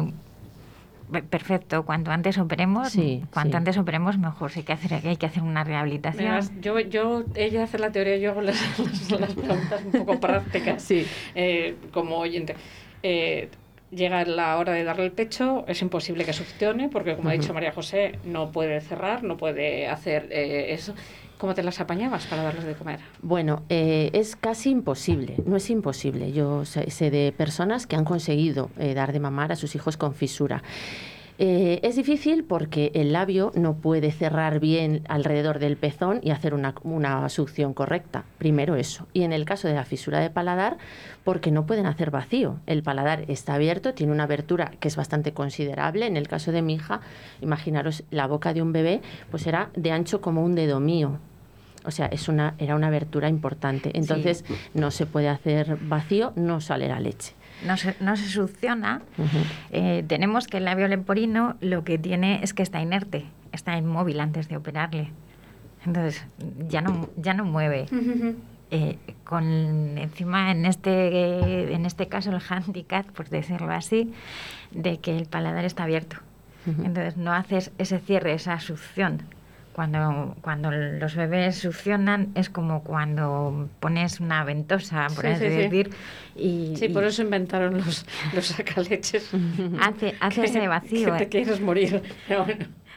perfecto. 1.29 1.83
Cuanto 1.85 2.11
antes 2.11 2.37
operemos, 2.37 2.89
Sí, 2.91 3.23
cuanto 3.31 3.51
sí. 3.51 3.57
antes 3.57 3.77
operemos 3.77 4.17
mejor. 4.17 4.51
Sí 4.51 4.63
que 4.63 4.73
hacer, 4.73 4.93
hay 5.05 5.17
que 5.17 5.25
hacer 5.25 5.43
una 5.43 5.63
rehabilitación. 5.63 6.25
Verás, 6.25 6.51
yo, 6.61 6.79
yo, 6.79 7.23
ella 7.35 7.63
hace 7.63 7.79
la 7.79 7.91
teoría, 7.91 8.17
yo 8.17 8.31
hago 8.31 8.41
las, 8.41 8.57
las, 8.79 9.11
las 9.19 9.33
preguntas 9.33 9.81
un 9.85 9.91
poco 9.91 10.19
prácticas. 10.19 10.81
Sí. 10.83 11.05
Eh, 11.35 11.75
como 11.91 12.17
oyente. 12.17 12.55
Eh, 13.03 13.49
llega 13.91 14.25
la 14.25 14.57
hora 14.57 14.73
de 14.73 14.83
darle 14.83 15.05
el 15.05 15.11
pecho, 15.13 15.63
es 15.67 15.81
imposible 15.81 16.25
que 16.25 16.33
succione, 16.33 16.89
porque 16.89 17.15
como 17.15 17.29
ha 17.29 17.33
dicho. 17.33 17.53
María 17.53 17.71
José, 17.71 18.19
no 18.25 18.51
puede 18.51 18.81
cerrar, 18.81 19.23
no 19.23 19.37
puede 19.37 19.87
hacer 19.87 20.27
eh, 20.31 20.73
eso. 20.73 20.93
¿Cómo 21.37 21.53
te 21.53 21.61
las 21.61 21.79
apañabas 21.79 22.25
para 22.25 22.41
darles 22.41 22.65
de 22.65 22.73
comer? 22.73 22.99
Bueno, 23.21 23.61
eh, 23.69 24.09
es 24.13 24.35
casi 24.35 24.71
imposible, 24.71 25.35
no 25.45 25.55
es 25.55 25.69
imposible. 25.69 26.31
Yo 26.31 26.65
sé, 26.65 26.89
sé 26.89 27.11
de 27.11 27.31
personas 27.31 27.85
que 27.85 27.95
han 27.95 28.05
conseguido 28.05 28.71
eh, 28.77 28.95
dar 28.95 29.13
de 29.13 29.19
mamar 29.19 29.51
a 29.51 29.55
sus 29.55 29.75
hijos 29.75 29.97
con 29.97 30.15
fisura. 30.15 30.63
Eh, 31.39 31.79
es 31.83 31.95
difícil 31.95 32.43
porque 32.43 32.91
el 32.95 33.13
labio 33.13 33.51
no 33.53 33.75
puede 33.75 34.11
cerrar 34.11 34.59
bien 34.59 35.03
alrededor 35.07 35.59
del 35.59 35.77
pezón 35.77 36.19
y 36.23 36.31
hacer 36.31 36.55
una, 36.55 36.73
una 36.83 37.29
succión 37.29 37.73
correcta. 37.73 38.25
Primero 38.39 38.75
eso. 38.75 39.07
Y 39.13 39.21
en 39.21 39.33
el 39.33 39.45
caso 39.45 39.67
de 39.67 39.75
la 39.75 39.85
fisura 39.85 40.19
de 40.19 40.31
paladar, 40.31 40.77
porque 41.23 41.51
no 41.51 41.67
pueden 41.67 41.85
hacer 41.85 42.09
vacío. 42.09 42.57
El 42.65 42.81
paladar 42.81 43.25
está 43.27 43.53
abierto, 43.53 43.93
tiene 43.93 44.13
una 44.13 44.23
abertura 44.23 44.71
que 44.79 44.87
es 44.87 44.95
bastante 44.95 45.33
considerable. 45.33 46.07
En 46.07 46.17
el 46.17 46.27
caso 46.27 46.51
de 46.51 46.63
mi 46.63 46.73
hija, 46.73 47.01
imaginaros 47.41 48.03
la 48.09 48.25
boca 48.25 48.53
de 48.53 48.63
un 48.63 48.73
bebé, 48.73 49.01
pues 49.29 49.45
era 49.45 49.69
de 49.75 49.91
ancho 49.91 50.21
como 50.21 50.43
un 50.43 50.55
dedo 50.55 50.79
mío. 50.79 51.19
O 51.85 51.91
sea, 51.91 52.07
es 52.07 52.27
una, 52.27 52.55
era 52.57 52.75
una 52.75 52.87
abertura 52.87 53.29
importante. 53.29 53.91
Entonces, 53.93 54.43
no 54.73 54.91
se 54.91 55.05
puede 55.05 55.29
hacer 55.29 55.77
vacío, 55.81 56.33
no 56.35 56.59
sale 56.61 56.87
la 56.87 56.99
leche. 56.99 57.33
No 57.65 57.77
se, 57.77 57.95
no 57.99 58.15
se 58.15 58.27
succiona. 58.27 59.01
Eh, 59.71 60.03
tenemos 60.07 60.47
que 60.47 60.57
el 60.57 60.65
labio 60.65 60.87
leporino 60.87 61.55
lo 61.61 61.83
que 61.83 61.97
tiene 61.97 62.39
es 62.43 62.53
que 62.53 62.63
está 62.63 62.81
inerte, 62.81 63.25
está 63.51 63.77
inmóvil 63.77 64.19
antes 64.19 64.47
de 64.47 64.57
operarle. 64.57 65.11
Entonces, 65.85 66.25
ya 66.67 66.81
no, 66.81 67.09
ya 67.17 67.33
no 67.33 67.45
mueve. 67.45 67.85
Eh, 68.69 68.97
con 69.23 69.97
encima 69.97 70.51
en 70.51 70.65
este 70.65 71.73
en 71.73 71.85
este 71.85 72.09
caso 72.09 72.31
el 72.31 72.41
handicap 72.49 73.05
por 73.05 73.29
decirlo 73.29 73.71
así 73.71 74.11
de 74.71 74.97
que 74.97 75.15
el 75.15 75.25
paladar 75.25 75.63
está 75.63 75.83
abierto 75.83 76.17
entonces 76.65 77.15
no 77.15 77.31
haces 77.31 77.71
ese 77.77 77.99
cierre 77.99 78.33
esa 78.33 78.59
succión 78.59 79.21
cuando, 79.77 80.35
cuando 80.41 80.71
los 80.71 81.13
bebés 81.13 81.57
succionan 81.59 82.29
es 82.33 82.49
como 82.49 82.81
cuando 82.83 83.69
pones 83.79 84.19
una 84.19 84.43
ventosa, 84.43 85.05
por 85.15 85.25
Sí, 85.25 85.27
así 85.27 85.43
sí, 85.45 85.51
sí. 85.51 85.57
decir, 85.57 85.89
y, 86.35 86.73
Sí, 86.77 86.89
por 86.89 87.03
eso 87.03 87.21
inventaron 87.21 87.77
los, 87.77 88.03
los 88.33 88.47
sacaleches. 88.47 89.29
hace, 89.79 90.15
hace 90.19 90.41
Que- 90.41 90.47
ese 90.47 90.67
vacío. 90.67 91.11
Que 91.13 91.17
te 91.19 91.23
eh, 91.25 91.29
quieres 91.29 91.61
morir. 91.61 92.01
Bueno. 92.27 92.55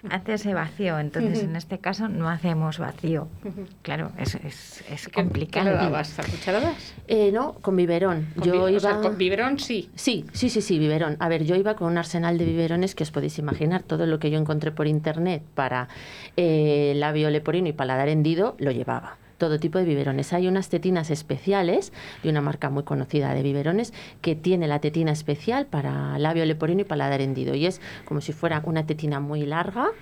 Hace 0.09 0.35
ese 0.35 0.55
vacío. 0.55 0.99
Entonces, 0.99 1.43
en 1.43 1.57
este 1.57 1.79
caso, 1.79 2.09
no 2.09 2.29
hacemos 2.29 2.79
vacío. 2.79 3.29
Claro, 3.83 4.13
es, 4.19 4.35
es, 4.37 4.85
es 4.91 5.05
¿Qué- 5.07 5.11
¿Qué 5.11 5.11
complicado. 5.13 5.67
le 5.71 5.77
dabas? 5.77 6.19
¿A 6.19 6.23
cucharadas? 6.23 6.95
Eh, 7.09 7.31
no, 7.33 7.55
con 7.55 7.77
biberón. 7.77 8.27
Con 8.37 8.45
yo 8.45 8.53
bi- 8.67 8.71
iba... 8.73 8.77
O 8.77 8.81
sea, 8.81 9.01
con 9.01 9.19
biberón 9.19 9.59
sí. 9.59 9.91
Sí, 9.95 10.25
sí, 10.33 10.49
sí, 10.49 10.61
sí, 10.63 10.79
biberón. 10.79 11.17
A 11.21 11.29
ver, 11.29 11.45
yo 11.45 11.57
iba 11.57 11.75
con 11.77 11.91
un 11.91 11.99
arsenal 11.99 12.39
de 12.39 12.45
biberones 12.45 12.95
que 12.95 13.03
os 13.03 13.11
podéis 13.11 13.39
imaginar. 13.39 13.83
Todo 13.83 14.07
lo 14.07 14.19
que 14.19 14.31
yo 14.31 14.39
encontré 14.39 14.71
por 14.73 14.87
internet 14.87 15.43
para 15.55 15.89
eh, 16.37 16.93
labio 16.97 17.29
leporino 17.31 17.69
y 17.69 17.73
paladar 17.73 18.09
hendido, 18.09 18.57
lo 18.59 18.71
llevaba. 18.71 19.17
Todo 19.41 19.59
tipo 19.59 19.79
de 19.79 19.87
biberones. 19.87 20.35
Hay 20.35 20.49
unas 20.49 20.69
tetinas 20.69 21.09
especiales 21.11 21.95
de 22.23 22.29
una 22.29 22.43
marca 22.43 22.69
muy 22.69 22.83
conocida 22.83 23.33
de 23.33 23.43
biberones 23.43 23.95
que 24.21 24.35
tiene 24.37 24.69
la 24.69 24.81
tetina 24.81 25.13
especial 25.13 25.65
para 25.65 26.19
labio 26.19 26.45
leporino 26.45 26.83
y 26.83 26.85
paladar 26.85 27.23
hendido. 27.23 27.55
Y 27.55 27.65
es 27.65 27.81
como 28.05 28.21
si 28.21 28.35
fuera 28.35 28.61
una 28.67 28.85
tetina 28.85 29.19
muy 29.19 29.47
larga, 29.47 29.93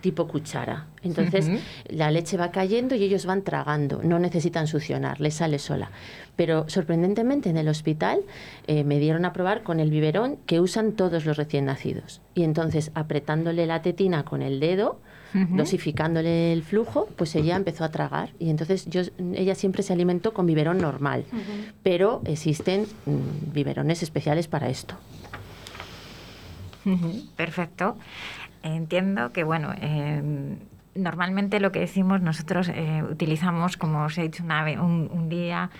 tipo 0.00 0.26
cuchara. 0.26 0.86
Entonces 1.02 1.50
la 1.88 2.10
leche 2.10 2.36
va 2.36 2.50
cayendo 2.50 2.94
y 2.94 3.04
ellos 3.04 3.26
van 3.26 3.42
tragando, 3.42 4.02
no 4.02 4.18
necesitan 4.18 4.66
succionar, 4.66 5.20
les 5.20 5.34
sale 5.34 5.58
sola. 5.58 5.90
Pero 6.36 6.68
sorprendentemente 6.68 7.50
en 7.50 7.56
el 7.56 7.68
hospital 7.68 8.20
eh, 8.66 8.84
me 8.84 8.98
dieron 8.98 9.24
a 9.24 9.32
probar 9.32 9.62
con 9.62 9.80
el 9.80 9.90
biberón 9.90 10.38
que 10.46 10.60
usan 10.60 10.92
todos 10.92 11.24
los 11.24 11.36
recién 11.36 11.66
nacidos. 11.66 12.20
Y 12.34 12.44
entonces 12.44 12.90
apretándole 12.94 13.66
la 13.66 13.82
tetina 13.82 14.24
con 14.24 14.42
el 14.42 14.60
dedo, 14.60 15.00
dosificándole 15.32 16.52
el 16.52 16.64
flujo, 16.64 17.08
pues 17.16 17.36
ella 17.36 17.54
empezó 17.54 17.84
a 17.84 17.90
tragar. 17.90 18.30
Y 18.38 18.50
entonces 18.50 18.86
yo, 18.86 19.02
ella 19.34 19.54
siempre 19.54 19.82
se 19.82 19.92
alimentó 19.92 20.34
con 20.34 20.46
biberón 20.46 20.78
normal. 20.78 21.24
Pero 21.82 22.20
existen 22.24 22.86
mm, 23.06 23.52
biberones 23.52 24.02
especiales 24.02 24.48
para 24.48 24.68
esto. 24.68 24.96
Perfecto. 27.36 27.96
Entiendo 28.62 29.32
que, 29.32 29.44
bueno, 29.44 29.72
eh, 29.80 30.56
normalmente 30.94 31.60
lo 31.60 31.72
que 31.72 31.80
decimos 31.80 32.20
nosotros 32.20 32.68
eh, 32.68 33.02
utilizamos, 33.08 33.76
como 33.76 34.04
os 34.04 34.18
he 34.18 34.22
dicho 34.22 34.42
una 34.42 34.64
un, 34.82 35.08
un 35.12 35.28
día, 35.28 35.70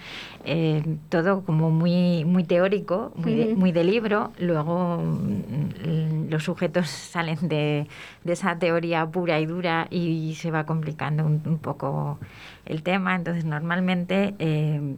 eh, 0.45 0.83
todo 1.09 1.43
como 1.45 1.71
muy, 1.71 2.25
muy 2.25 2.45
teórico, 2.45 3.13
muy 3.17 3.35
de, 3.35 3.55
muy 3.55 3.73
de 3.73 3.85
libro. 3.85 4.33
Luego 4.39 4.99
mm, 4.99 6.31
los 6.31 6.45
sujetos 6.45 6.89
salen 6.89 7.37
de, 7.49 7.87
de 8.25 8.33
esa 8.33 8.59
teoría 8.59 9.07
pura 9.07 9.41
y 9.41 9.47
dura 9.47 9.89
y 9.91 10.35
se 10.37 10.51
va 10.51 10.65
complicando 10.65 11.25
un, 11.25 11.43
un 11.45 11.59
poco 11.59 12.19
el 12.65 12.83
tema. 12.83 13.15
Entonces, 13.15 13.45
normalmente, 13.45 14.35
eh, 14.39 14.97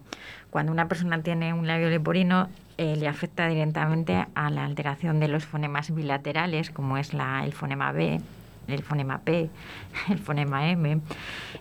cuando 0.50 0.70
una 0.72 0.86
persona 0.88 1.22
tiene 1.22 1.54
un 1.54 1.66
labio 1.66 1.88
leporino, 1.88 2.48
eh, 2.78 2.96
le 2.96 3.08
afecta 3.08 3.48
directamente 3.48 4.26
a 4.34 4.50
la 4.50 4.64
alteración 4.64 5.20
de 5.20 5.28
los 5.28 5.44
fonemas 5.44 5.94
bilaterales, 5.94 6.70
como 6.70 6.98
es 6.98 7.12
la, 7.14 7.44
el 7.44 7.52
fonema 7.52 7.92
B, 7.92 8.20
el 8.68 8.82
fonema 8.82 9.18
P, 9.18 9.50
el 10.08 10.18
fonema 10.18 10.70
M, 10.70 11.00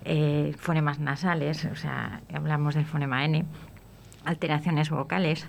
eh, 0.06 0.54
fonemas 0.58 1.00
nasales, 1.00 1.66
o 1.66 1.76
sea, 1.76 2.22
hablamos 2.34 2.76
del 2.76 2.86
fonema 2.86 3.26
N, 3.26 3.46
alteraciones 4.26 4.90
vocales, 4.90 5.48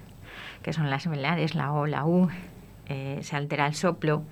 que 0.62 0.72
son 0.72 0.90
las 0.90 1.06
velares, 1.06 1.54
la 1.54 1.72
O, 1.72 1.86
la 1.86 2.04
U, 2.04 2.28
eh, 2.88 3.18
se 3.22 3.36
altera 3.36 3.66
el 3.66 3.74
soplo, 3.74 4.24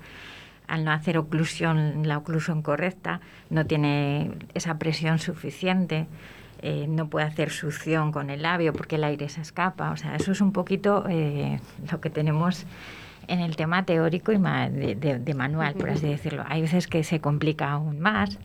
al 0.67 0.85
no 0.85 0.91
hacer 0.91 1.17
oclusión, 1.17 2.07
la 2.07 2.17
oclusión 2.17 2.61
correcta, 2.61 3.19
no 3.49 3.65
tiene 3.65 4.31
esa 4.53 4.77
presión 4.77 5.19
suficiente, 5.19 6.07
eh, 6.61 6.85
no 6.87 7.07
puede 7.07 7.25
hacer 7.25 7.49
succión 7.51 8.11
con 8.11 8.29
el 8.29 8.41
labio 8.43 8.73
porque 8.73 8.95
el 8.95 9.03
aire 9.03 9.29
se 9.29 9.41
escapa. 9.41 9.91
O 9.91 9.97
sea, 9.97 10.15
eso 10.15 10.31
es 10.31 10.41
un 10.41 10.51
poquito 10.51 11.05
eh, 11.09 11.59
lo 11.91 11.99
que 12.01 12.09
tenemos 12.09 12.65
en 13.27 13.39
el 13.39 13.55
tema 13.55 13.85
teórico 13.85 14.31
y 14.33 14.37
de, 14.37 14.95
de- 14.95 15.19
de 15.19 15.33
manual, 15.33 15.75
por 15.75 15.89
así 15.89 16.07
decirlo. 16.07 16.43
Hay 16.47 16.61
veces 16.61 16.87
que 16.87 17.03
se 17.03 17.19
complica 17.21 17.71
aún 17.71 17.99
más. 17.99 18.37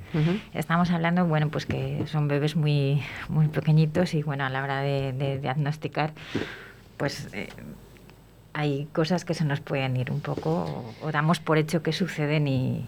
Estamos 0.55 0.91
hablando, 0.91 1.25
bueno, 1.27 1.49
pues 1.49 1.67
que 1.67 2.05
son 2.07 2.29
bebés 2.29 2.57
muy, 2.57 3.03
muy 3.29 3.49
pequeñitos 3.49 4.15
y 4.15 4.23
bueno, 4.23 4.45
a 4.45 4.49
la 4.51 4.63
hora 4.63 4.81
de, 4.83 5.13
de 5.13 5.39
diagnosticar, 5.39 6.13
pues 6.99 7.29
eh, 7.33 7.49
hay 8.53 8.87
cosas 8.93 9.25
que 9.25 9.35
se 9.35 9.45
nos 9.45 9.61
pueden 9.61 9.97
ir 9.97 10.11
un 10.11 10.21
poco 10.21 10.51
o, 11.03 11.07
o 11.07 11.13
damos 11.13 11.41
por 11.41 11.59
hecho 11.59 11.83
que 11.83 11.93
suceden 11.93 12.47
y 12.49 12.87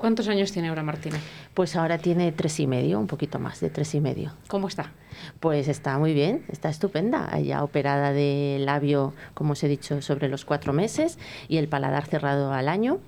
¿Cuántos 0.00 0.28
años 0.28 0.50
tiene 0.50 0.70
ahora 0.70 0.82
Martina? 0.82 1.18
Pues 1.52 1.76
ahora 1.76 1.98
tiene 1.98 2.32
tres 2.32 2.58
y 2.58 2.66
medio, 2.66 2.98
un 2.98 3.06
poquito 3.06 3.38
más 3.38 3.60
de 3.60 3.68
tres 3.68 3.94
y 3.94 4.00
medio. 4.00 4.32
¿Cómo 4.48 4.66
está? 4.66 4.92
Pues 5.40 5.68
está 5.68 5.98
muy 5.98 6.14
bien, 6.14 6.42
está 6.48 6.70
estupenda. 6.70 7.38
Ya 7.40 7.62
operada 7.62 8.10
de 8.10 8.56
labio, 8.60 9.12
como 9.34 9.52
os 9.52 9.62
he 9.62 9.68
dicho, 9.68 10.00
sobre 10.00 10.28
los 10.28 10.46
cuatro 10.46 10.72
meses 10.72 11.18
y 11.48 11.58
el 11.58 11.68
paladar 11.68 12.06
cerrado 12.06 12.54
al 12.54 12.70
año. 12.70 12.98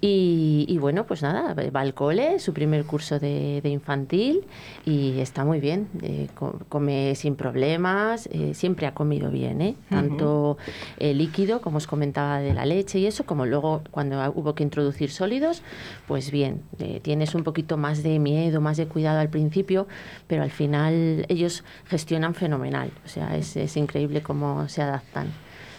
Y, 0.00 0.66
y 0.68 0.78
bueno, 0.78 1.04
pues 1.06 1.22
nada, 1.22 1.54
va 1.54 1.80
al 1.80 1.94
cole, 1.94 2.38
su 2.38 2.52
primer 2.52 2.84
curso 2.84 3.18
de, 3.18 3.60
de 3.62 3.68
infantil 3.68 4.44
y 4.84 5.18
está 5.20 5.44
muy 5.44 5.60
bien. 5.60 5.88
eh, 6.02 6.28
co- 6.34 6.58
come 6.68 7.14
sin 7.14 7.36
problemas, 7.36 8.28
eh, 8.32 8.54
siempre 8.54 8.86
ha 8.86 8.94
comido 8.94 9.30
bien, 9.30 9.60
¿eh? 9.60 9.74
tanto 9.88 10.58
eh, 10.98 11.14
líquido, 11.14 11.60
como 11.60 11.78
os 11.78 11.86
comentaba, 11.86 12.40
de 12.40 12.54
la 12.54 12.66
leche 12.66 12.98
y 12.98 13.06
eso, 13.06 13.24
como 13.24 13.46
luego 13.46 13.82
cuando 13.90 14.18
hubo 14.34 14.54
que 14.54 14.62
introducir 14.62 15.10
sólidos, 15.10 15.62
pues 16.06 16.30
bien, 16.30 16.62
eh, 16.78 17.00
tienes 17.02 17.34
un 17.34 17.44
poquito 17.44 17.76
más 17.76 18.02
de 18.02 18.18
miedo, 18.18 18.60
más 18.60 18.76
de 18.76 18.86
cuidado 18.86 19.18
al 19.20 19.28
principio, 19.30 19.86
pero 20.26 20.42
al 20.42 20.50
final 20.50 21.24
ellos 21.28 21.64
gestionan 21.86 22.34
fenomenal. 22.34 22.90
O 23.04 23.08
sea, 23.08 23.36
es, 23.36 23.56
es 23.56 23.76
increíble 23.76 24.22
cómo 24.22 24.68
se 24.68 24.82
adaptan. 24.82 25.28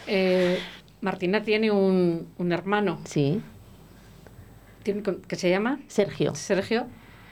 Eh, 0.07 0.57
Martina 1.01 1.43
tiene 1.43 1.71
un, 1.71 2.27
un 2.37 2.51
hermano 2.51 2.99
Sí, 3.05 3.41
que 4.83 5.35
se 5.35 5.49
llama 5.49 5.79
Sergio. 5.87 6.35
Sergio 6.35 6.87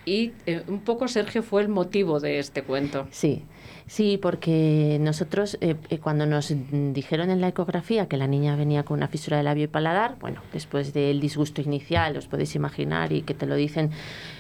y 0.06 0.32
eh, 0.46 0.64
un 0.68 0.80
poco 0.80 1.08
Sergio 1.10 1.44
fue 1.44 1.62
el 1.62 1.68
motivo 1.68 2.22
de 2.22 2.40
este 2.40 2.64
cuento. 2.64 3.08
Sí, 3.12 3.44
sí, 3.88 4.18
porque 4.22 4.98
nosotros 5.02 5.58
eh, 5.60 5.76
eh, 5.90 5.98
cuando 6.00 6.26
nos 6.26 6.54
dijeron 6.94 7.30
en 7.30 7.42
la 7.42 7.50
ecografía 7.50 8.08
que 8.08 8.16
la 8.16 8.26
niña 8.26 8.56
venía 8.56 8.84
con 8.84 8.98
una 9.00 9.10
fisura 9.10 9.36
de 9.36 9.44
labio 9.44 9.66
y 9.66 9.68
paladar, 9.68 10.16
bueno, 10.22 10.42
después 10.54 10.94
del 10.94 11.20
disgusto 11.20 11.62
inicial, 11.62 12.16
os 12.16 12.28
podéis 12.28 12.56
imaginar, 12.56 13.12
y 13.12 13.24
que 13.24 13.34
te 13.34 13.46
lo 13.46 13.56
dicen, 13.56 13.90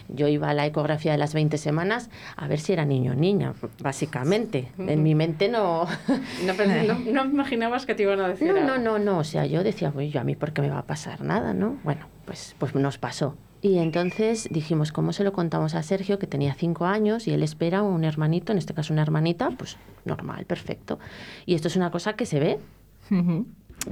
yo 0.08 0.30
iba 0.30 0.50
a 0.50 0.54
la 0.54 0.66
ecografía 0.66 1.12
de 1.12 1.18
las 1.18 1.34
20 1.34 1.58
semanas 1.58 2.10
a 2.38 2.48
ver 2.48 2.62
si 2.62 2.72
era 2.72 2.86
niño 2.86 3.12
o 3.12 3.16
niña, 3.16 3.54
básicamente. 3.82 4.70
En 4.78 5.04
mi 5.04 5.16
mente 5.16 5.50
no... 5.50 5.86
No, 6.46 6.54
no, 6.56 7.00
no 7.26 7.26
imaginabas 7.26 7.86
que 7.86 7.94
te 7.94 8.04
iban 8.04 8.22
a 8.22 8.30
decir 8.30 8.48
No, 8.48 8.56
algo. 8.56 8.68
no, 8.68 8.78
no, 8.78 9.00
no. 9.00 9.18
O 9.18 9.24
sea, 9.26 9.46
yo 9.46 9.64
decía, 9.64 9.92
"Uy, 9.94 10.12
yo 10.12 10.22
a 10.22 10.24
mí, 10.24 10.38
¿por 10.38 10.54
qué 10.54 10.62
me 10.62 10.70
va 10.70 10.80
a 10.80 10.86
pasar 10.86 11.22
nada, 11.22 11.54
no? 11.54 11.78
Bueno, 11.84 12.08
pues, 12.28 12.56
pues 12.60 12.76
nos 12.76 13.00
pasó. 13.00 13.36
Y 13.62 13.80
entonces 13.80 14.48
dijimos, 14.52 14.92
¿cómo 14.92 15.14
se 15.14 15.24
lo 15.24 15.34
contamos 15.34 15.74
a 15.74 15.82
Sergio, 15.82 16.20
que 16.20 16.28
tenía 16.28 16.54
cinco 16.54 16.86
años 16.86 17.28
y 17.28 17.32
él 17.32 17.42
espera 17.42 17.82
un 17.82 18.04
hermanito, 18.04 18.52
en 18.52 18.60
este 18.60 18.76
caso 18.76 18.94
una 18.94 19.02
hermanita? 19.02 19.50
Pues 19.50 19.78
normal, 20.06 20.46
perfecto. 20.46 21.00
Y 21.48 21.56
esto 21.56 21.68
es 21.68 21.76
una 21.76 21.90
cosa 21.90 22.14
que 22.14 22.28
se 22.28 22.40
ve, 22.40 22.60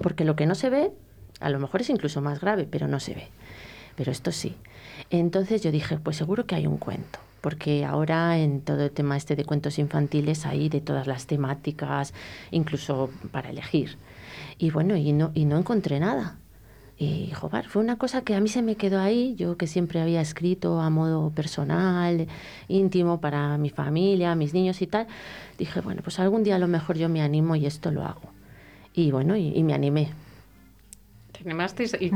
porque 0.03 0.23
lo 0.23 0.35
que 0.35 0.45
no 0.45 0.53
se 0.53 0.69
ve, 0.69 0.91
a 1.39 1.49
lo 1.49 1.59
mejor 1.59 1.81
es 1.81 1.89
incluso 1.89 2.21
más 2.21 2.41
grave, 2.41 2.67
pero 2.69 2.87
no 2.87 2.99
se 2.99 3.15
ve. 3.15 3.27
Pero 3.95 4.11
esto 4.11 4.31
sí. 4.31 4.55
Entonces 5.09 5.63
yo 5.63 5.71
dije, 5.71 5.97
pues 5.97 6.17
seguro 6.17 6.45
que 6.45 6.55
hay 6.55 6.67
un 6.67 6.77
cuento, 6.77 7.17
porque 7.41 7.85
ahora 7.85 8.37
en 8.37 8.61
todo 8.61 8.83
el 8.83 8.91
tema 8.91 9.17
este 9.17 9.35
de 9.35 9.45
cuentos 9.45 9.79
infantiles 9.79 10.45
hay 10.45 10.69
de 10.69 10.81
todas 10.81 11.07
las 11.07 11.25
temáticas, 11.25 12.13
incluso 12.51 13.09
para 13.31 13.49
elegir. 13.49 13.97
Y 14.59 14.69
bueno, 14.69 14.95
y 14.95 15.11
no, 15.11 15.31
y 15.33 15.45
no 15.45 15.57
encontré 15.57 15.99
nada. 15.99 16.37
Y 16.97 17.31
joder, 17.31 17.67
fue 17.67 17.81
una 17.81 17.97
cosa 17.97 18.21
que 18.21 18.35
a 18.35 18.39
mí 18.39 18.47
se 18.47 18.61
me 18.61 18.75
quedó 18.75 19.01
ahí, 19.01 19.35
yo 19.35 19.57
que 19.57 19.67
siempre 19.67 19.99
había 19.99 20.21
escrito 20.21 20.79
a 20.79 20.89
modo 20.89 21.29
personal, 21.29 22.27
íntimo 22.69 23.19
para 23.19 23.57
mi 23.57 23.69
familia, 23.69 24.33
mis 24.35 24.53
niños 24.53 24.81
y 24.81 24.87
tal, 24.87 25.07
dije, 25.57 25.81
bueno, 25.81 26.01
pues 26.03 26.19
algún 26.19 26.43
día 26.43 26.55
a 26.55 26.59
lo 26.59 26.67
mejor 26.67 26.97
yo 26.97 27.09
me 27.09 27.21
animo 27.21 27.57
y 27.57 27.65
esto 27.65 27.91
lo 27.91 28.03
hago. 28.03 28.29
Y 28.93 29.11
bueno, 29.11 29.35
y, 29.35 29.49
y 29.49 29.63
me 29.63 29.73
animé. 29.73 30.13
Te 31.33 31.41
animaste 31.43 31.83
y 31.99 32.11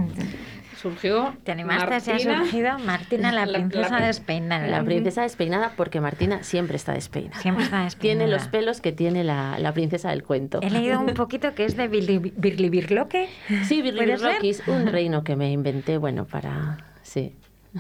surgió. 0.82 1.36
te 1.44 1.52
animaste, 1.52 2.00
se 2.00 2.12
ha 2.12 2.14
Martina. 2.16 2.40
surgido 2.44 2.80
Martina, 2.80 3.32
la 3.32 3.46
princesa 3.54 4.00
la- 4.00 4.06
despeinada. 4.08 4.68
La 4.68 4.84
princesa 4.84 5.22
despeinada 5.24 5.74
porque 5.76 6.00
Martina 6.02 6.44
siempre 6.44 6.76
está 6.78 6.94
despeinada. 6.94 7.42
Siempre 7.42 7.66
está 7.66 7.84
despeinada. 7.84 8.00
Tiene 8.20 8.32
los 8.32 8.48
pelos 8.48 8.82
que 8.82 8.92
tiene 8.92 9.24
la, 9.24 9.60
la 9.60 9.74
princesa 9.74 10.10
del 10.10 10.24
cuento. 10.24 10.60
He 10.62 10.70
leído 10.70 11.00
un 11.00 11.14
poquito 11.14 11.54
que 11.56 11.66
es 11.66 11.76
de 11.78 11.90
Birli- 11.90 12.34
Birli 12.36 12.70
Birloque. 12.70 13.30
Sí, 13.66 13.82
Birli 13.82 14.00
¿Puede 14.04 14.18
ser? 14.18 14.28
Birlokis, 14.42 14.64
un 14.68 14.88
reino 14.88 15.24
que 15.24 15.36
me 15.36 15.52
inventé, 15.52 15.98
bueno, 15.98 16.26
para... 16.26 16.78
Sí. 17.04 17.36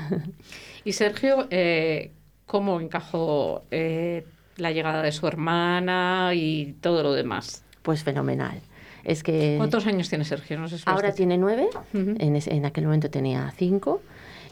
Y 0.85 0.93
Sergio, 0.93 1.47
eh, 1.51 2.11
¿cómo 2.45 2.79
encajó 2.79 3.63
eh, 3.69 4.25
la 4.57 4.71
llegada 4.71 5.01
de 5.01 5.11
su 5.11 5.27
hermana 5.27 6.31
y 6.33 6.73
todo 6.81 7.03
lo 7.03 7.13
demás? 7.13 7.63
Pues 7.81 8.03
fenomenal. 8.03 8.61
Es 9.03 9.23
que... 9.23 9.55
¿Cuántos 9.57 9.85
años 9.87 10.09
tiene 10.09 10.25
Sergio? 10.25 10.59
No 10.59 10.67
sé 10.67 10.77
si 10.77 10.83
lo 10.85 10.91
Ahora 10.91 11.11
tiene 11.13 11.37
nueve, 11.37 11.67
en, 11.93 12.35
ese- 12.35 12.53
en 12.53 12.65
aquel 12.65 12.85
momento 12.85 13.09
tenía 13.09 13.51
cinco. 13.57 14.01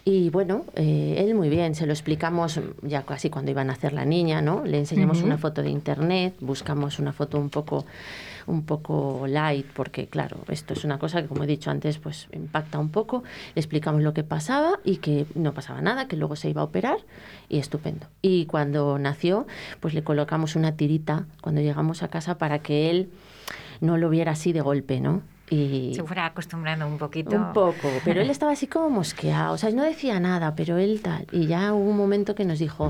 Y 0.05 0.29
bueno, 0.29 0.63
eh, 0.75 1.15
él 1.17 1.35
muy 1.35 1.49
bien, 1.49 1.75
se 1.75 1.85
lo 1.85 1.91
explicamos 1.91 2.61
ya 2.81 3.03
casi 3.03 3.29
cuando 3.29 3.51
iban 3.51 3.69
a 3.69 3.73
hacer 3.73 3.91
la 3.91 4.05
niña, 4.05 4.41
¿no? 4.41 4.63
Le 4.63 4.77
enseñamos 4.77 5.21
una 5.21 5.37
foto 5.37 5.61
de 5.61 5.69
internet, 5.69 6.33
buscamos 6.39 6.97
una 6.99 7.11
foto 7.11 7.37
un 7.37 7.49
poco 7.49 7.85
un 8.45 8.63
poco 8.63 9.25
light, 9.27 9.65
porque 9.73 10.07
claro, 10.07 10.37
esto 10.47 10.71
es 10.73 10.85
una 10.85 10.97
cosa 10.97 11.21
que 11.21 11.27
como 11.27 11.43
he 11.43 11.47
dicho 11.47 11.69
antes, 11.69 11.97
pues 11.97 12.29
impacta 12.31 12.79
un 12.79 12.87
poco. 12.87 13.23
Le 13.55 13.59
explicamos 13.59 14.01
lo 14.01 14.13
que 14.13 14.23
pasaba 14.23 14.79
y 14.85 14.97
que 14.97 15.25
no 15.35 15.53
pasaba 15.53 15.81
nada, 15.81 16.07
que 16.07 16.15
luego 16.15 16.37
se 16.37 16.49
iba 16.49 16.61
a 16.61 16.63
operar 16.63 16.99
y 17.49 17.57
estupendo. 17.59 18.07
Y 18.21 18.45
cuando 18.45 18.97
nació, 18.99 19.45
pues 19.81 19.93
le 19.93 20.03
colocamos 20.05 20.55
una 20.55 20.77
tirita 20.77 21.25
cuando 21.41 21.59
llegamos 21.59 22.01
a 22.01 22.07
casa 22.07 22.37
para 22.37 22.59
que 22.59 22.89
él 22.89 23.09
no 23.81 23.97
lo 23.97 24.09
viera 24.09 24.33
así 24.33 24.53
de 24.53 24.61
golpe, 24.61 24.99
¿no? 24.99 25.21
Y 25.49 25.93
Se 25.95 26.03
fuera 26.03 26.25
acostumbrando 26.25 26.85
un 26.85 26.97
poquito. 26.97 27.35
un 27.35 27.53
poco, 27.53 27.89
pero 28.03 28.21
él 28.21 28.29
estaba 28.31 28.51
así 28.51 28.67
como 28.67 28.89
mosqueado, 28.89 29.53
o 29.53 29.57
sea, 29.57 29.69
no 29.71 29.83
decía 29.83 30.19
nada, 30.19 30.55
pero 30.55 30.77
él 30.77 31.01
tal. 31.01 31.25
Y 31.31 31.47
ya 31.47 31.73
hubo 31.73 31.89
un 31.89 31.97
momento 31.97 32.35
que 32.35 32.43
nos 32.43 32.59
dijo, 32.59 32.89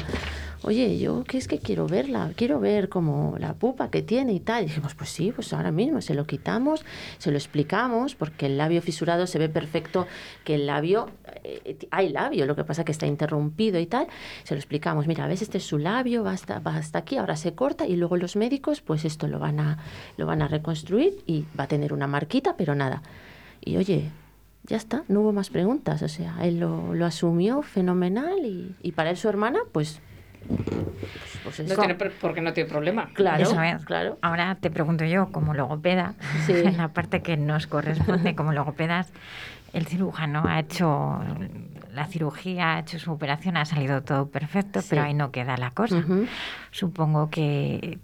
oye, 0.63 0.97
yo 0.97 1.23
qué 1.23 1.37
es 1.37 1.47
que 1.47 1.59
quiero 1.59 1.87
verla, 1.87 2.31
quiero 2.35 2.59
ver 2.59 2.89
como 2.89 3.35
la 3.39 3.53
pupa 3.53 3.89
que 3.89 4.01
tiene 4.01 4.33
y 4.33 4.39
tal. 4.39 4.63
Y 4.63 4.67
dijimos, 4.67 4.95
pues 4.95 5.09
sí, 5.09 5.31
pues 5.31 5.53
ahora 5.53 5.71
mismo 5.71 6.01
se 6.01 6.13
lo 6.13 6.25
quitamos, 6.25 6.83
se 7.17 7.31
lo 7.31 7.37
explicamos, 7.37 8.15
porque 8.15 8.47
el 8.47 8.57
labio 8.57 8.81
fisurado 8.81 9.27
se 9.27 9.39
ve 9.39 9.49
perfecto 9.49 10.07
que 10.43 10.55
el 10.55 10.65
labio, 10.65 11.09
eh, 11.43 11.77
hay 11.91 12.09
labio, 12.09 12.45
lo 12.45 12.55
que 12.55 12.63
pasa 12.63 12.83
que 12.83 12.91
está 12.91 13.05
interrumpido 13.05 13.79
y 13.79 13.85
tal. 13.85 14.07
Se 14.43 14.55
lo 14.55 14.59
explicamos, 14.59 15.07
mira, 15.07 15.27
ves, 15.27 15.41
este 15.41 15.59
es 15.59 15.63
su 15.63 15.77
labio, 15.77 16.23
va 16.23 16.31
hasta, 16.31 16.59
va 16.59 16.75
hasta 16.75 16.99
aquí, 16.99 17.17
ahora 17.17 17.35
se 17.35 17.53
corta 17.53 17.85
y 17.85 17.95
luego 17.95 18.17
los 18.17 18.35
médicos, 18.35 18.81
pues 18.81 19.05
esto 19.05 19.27
lo 19.27 19.39
van 19.39 19.59
a, 19.59 19.77
lo 20.17 20.25
van 20.25 20.41
a 20.41 20.47
reconstruir 20.47 21.21
y 21.25 21.45
va 21.57 21.65
a 21.65 21.67
tener 21.67 21.93
una 21.93 22.07
marquita, 22.07 22.46
pero 22.55 22.75
nada. 22.75 23.01
Y 23.61 23.75
oye, 23.77 24.09
ya 24.63 24.77
está, 24.77 25.03
no 25.07 25.21
hubo 25.21 25.33
más 25.33 25.49
preguntas. 25.49 26.01
O 26.03 26.07
sea, 26.07 26.35
él 26.43 26.59
lo, 26.59 26.93
lo 26.93 27.05
asumió 27.05 27.61
fenomenal 27.63 28.37
y, 28.45 28.75
y 28.81 28.91
para 28.93 29.09
él 29.09 29.17
su 29.17 29.27
hermana, 29.27 29.59
pues. 29.71 29.99
Pues, 30.47 30.59
pues 31.43 31.59
es 31.59 31.67
No 31.69 31.75
tiene, 31.75 31.95
porque 31.95 32.39
no 32.41 32.53
tiene 32.53 32.69
problema. 32.69 33.09
Claro, 33.13 33.43
Eso 33.43 33.61
es. 33.61 33.83
claro. 33.83 34.17
Ahora 34.21 34.55
te 34.55 34.69
pregunto 34.71 35.03
yo, 35.03 35.29
como 35.31 35.53
logopeda, 35.53 36.13
Sí. 36.45 36.53
en 36.53 36.77
la 36.77 36.89
parte 36.89 37.21
que 37.21 37.35
nos 37.35 37.67
corresponde 37.67 38.33
como 38.35 38.53
logopedas, 38.53 39.11
el 39.73 39.85
cirujano 39.87 40.43
ha 40.47 40.59
hecho 40.61 41.19
la 41.93 42.05
cirugía, 42.05 42.75
ha 42.75 42.79
hecho 42.79 42.97
su 42.99 43.11
operación, 43.11 43.57
ha 43.57 43.65
salido 43.65 44.03
todo 44.03 44.29
perfecto, 44.29 44.81
Sí. 44.81 44.87
pero 44.91 45.01
ahí 45.03 45.13
no 45.13 45.31
queda 45.31 45.57
la 45.57 45.71
cosa. 45.71 45.97
Ujú. 45.97 46.27
Supongo 46.71 47.29
que 47.29 47.99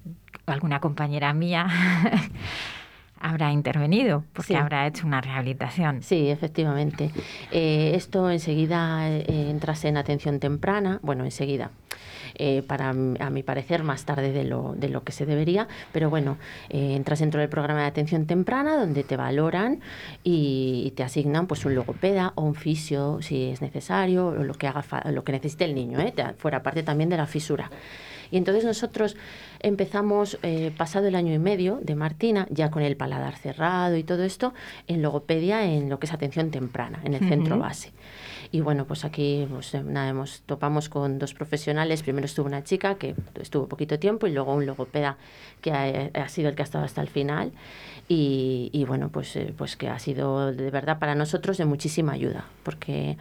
alguna 0.45 0.81
compañera 0.81 1.31
mía 1.33 1.67
habrá 3.23 3.51
intervenido, 3.51 4.23
porque 4.33 4.49
Sí. 4.49 4.55
habrá 4.55 4.85
hecho 4.85 5.07
una 5.07 5.21
rehabilitación. 5.21 6.03
Sí, 6.03 6.29
efectivamente. 6.29 7.09
Eh, 7.51 7.93
esto 7.95 8.29
enseguida 8.29 9.09
eh, 9.09 9.49
entras 9.49 9.83
en 9.85 9.97
atención 9.97 10.39
temprana, 10.39 10.99
bueno, 11.01 11.23
enseguida. 11.23 11.71
eh, 12.35 12.63
para 12.67 12.89
a 12.89 13.29
mi 13.29 13.43
parecer 13.43 13.83
más 13.83 14.05
tarde 14.05 14.31
de 14.31 14.43
lo, 14.43 14.73
de 14.75 14.89
lo 14.89 15.03
que 15.03 15.11
se 15.11 15.27
debería, 15.27 15.67
pero 15.91 16.09
bueno, 16.09 16.37
eh, 16.69 16.95
entras 16.95 17.19
dentro 17.19 17.39
del 17.39 17.47
programa 17.49 17.81
de 17.81 17.85
atención 17.87 18.25
temprana 18.25 18.75
donde 18.75 19.03
te 19.03 19.15
valoran 19.17 19.81
y, 20.23 20.83
y 20.87 20.91
te 20.91 21.03
asignan 21.03 21.45
pues 21.45 21.63
un 21.65 21.75
logopeda 21.75 22.31
o 22.33 22.41
un 22.41 22.55
fisio 22.55 23.19
si 23.21 23.51
es 23.51 23.61
necesario, 23.61 24.27
o 24.29 24.43
lo 24.43 24.55
que 24.55 24.67
haga 24.67 24.81
fa- 24.81 25.03
lo 25.11 25.23
que 25.23 25.31
necesite 25.33 25.65
el 25.65 25.75
niño, 25.75 25.99
¿eh? 25.99 26.11
Fuera 26.37 26.63
parte 26.63 26.81
también 26.81 27.09
de 27.11 27.17
la 27.17 27.27
fisura. 27.27 27.69
Y 28.33 28.37
entonces 28.37 28.65
nosotros 28.65 29.15
empezamos, 29.59 30.39
eh, 30.41 30.71
pasado 30.75 31.07
el 31.07 31.13
año 31.13 31.35
y 31.35 31.37
medio 31.37 31.79
de 31.83 31.93
Martina, 31.93 32.47
ya 32.49 32.71
con 32.71 32.81
el 32.81 32.97
paladar 32.97 33.37
cerrado 33.37 33.95
y 33.95 34.03
todo 34.03 34.23
esto, 34.23 34.55
en 34.87 35.03
logopedia, 35.03 35.63
en 35.65 35.87
lo 35.87 35.99
que 35.99 36.07
es 36.07 36.13
atención 36.13 36.49
temprana, 36.49 36.99
en 37.03 37.13
el 37.13 37.29
centro 37.29 37.59
base. 37.59 37.91
Y 38.53 38.61
bueno, 38.61 38.85
pues 38.85 39.03
aquí 39.03 39.47
pues, 39.49 39.73
nada, 39.73 40.09
hemos, 40.09 40.43
topamos 40.45 40.87
con 40.87 41.17
dos 41.17 41.33
profesionales. 41.33 42.03
Primero 42.03 42.25
estuvo 42.25 42.45
una 42.45 42.63
chica 42.63 42.99
que 42.99 43.15
estuvo 43.41 43.67
poquito 43.67 43.97
tiempo 43.97 44.27
y 44.27 44.31
luego 44.31 44.53
un 44.53 44.67
logopeda 44.67 45.17
que 45.59 45.71
ha, 45.71 46.11
ha 46.13 46.29
sido 46.29 46.49
el 46.49 46.55
que 46.55 46.61
ha 46.61 46.65
estado 46.65 46.85
hasta 46.85 47.01
el 47.01 47.07
final. 47.07 47.51
Y, 48.07 48.69
y 48.71 48.85
bueno, 48.85 49.09
pues, 49.09 49.35
eh, 49.37 49.55
pues 49.57 49.75
que 49.75 49.89
ha 49.89 49.97
sido 49.97 50.51
de 50.51 50.69
verdad 50.69 50.99
para 50.99 51.15
nosotros 51.15 51.57
de 51.57 51.65
muchísima 51.65 52.11
ayuda, 52.11 52.45
porque 52.61 53.17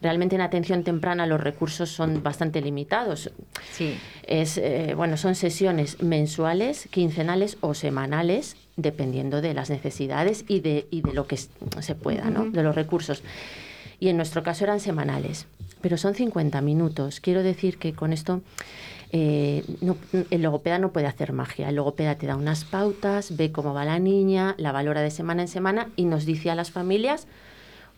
realmente 0.00 0.36
en 0.36 0.42
atención 0.42 0.84
temprana 0.84 1.26
los 1.26 1.40
recursos 1.40 1.90
son 1.90 2.22
bastante 2.22 2.60
limitados. 2.60 3.32
Sí. 3.72 3.98
Es, 4.22 4.58
eh, 4.58 4.94
bueno, 4.96 5.16
son 5.16 5.34
sesiones 5.34 6.00
mensuales, 6.04 6.86
quincenales 6.92 7.58
o 7.62 7.74
semanales, 7.74 8.56
dependiendo 8.76 9.40
de 9.40 9.54
las 9.54 9.70
necesidades 9.70 10.44
y 10.46 10.60
de, 10.60 10.86
y 10.92 11.00
de 11.00 11.14
lo 11.14 11.26
que 11.26 11.36
se 11.36 11.94
pueda, 11.96 12.30
¿no? 12.30 12.48
De 12.48 12.62
los 12.62 12.76
recursos. 12.76 13.24
Y 14.00 14.08
en 14.08 14.16
nuestro 14.16 14.42
caso 14.42 14.64
eran 14.64 14.80
semanales, 14.80 15.46
pero 15.80 15.96
son 15.96 16.14
50 16.14 16.60
minutos. 16.60 17.20
Quiero 17.20 17.42
decir 17.42 17.78
que 17.78 17.92
con 17.92 18.12
esto 18.12 18.42
eh, 19.10 19.64
el 20.30 20.42
logopeda 20.42 20.78
no 20.78 20.92
puede 20.92 21.06
hacer 21.06 21.32
magia. 21.32 21.68
El 21.68 21.76
logopeda 21.76 22.16
te 22.16 22.26
da 22.26 22.36
unas 22.36 22.64
pautas, 22.64 23.36
ve 23.36 23.52
cómo 23.52 23.74
va 23.74 23.84
la 23.84 23.98
niña, 23.98 24.54
la 24.58 24.72
valora 24.72 25.00
de 25.00 25.10
semana 25.10 25.42
en 25.42 25.48
semana 25.48 25.88
y 25.96 26.04
nos 26.04 26.26
dice 26.26 26.50
a 26.50 26.54
las 26.54 26.70
familias, 26.70 27.26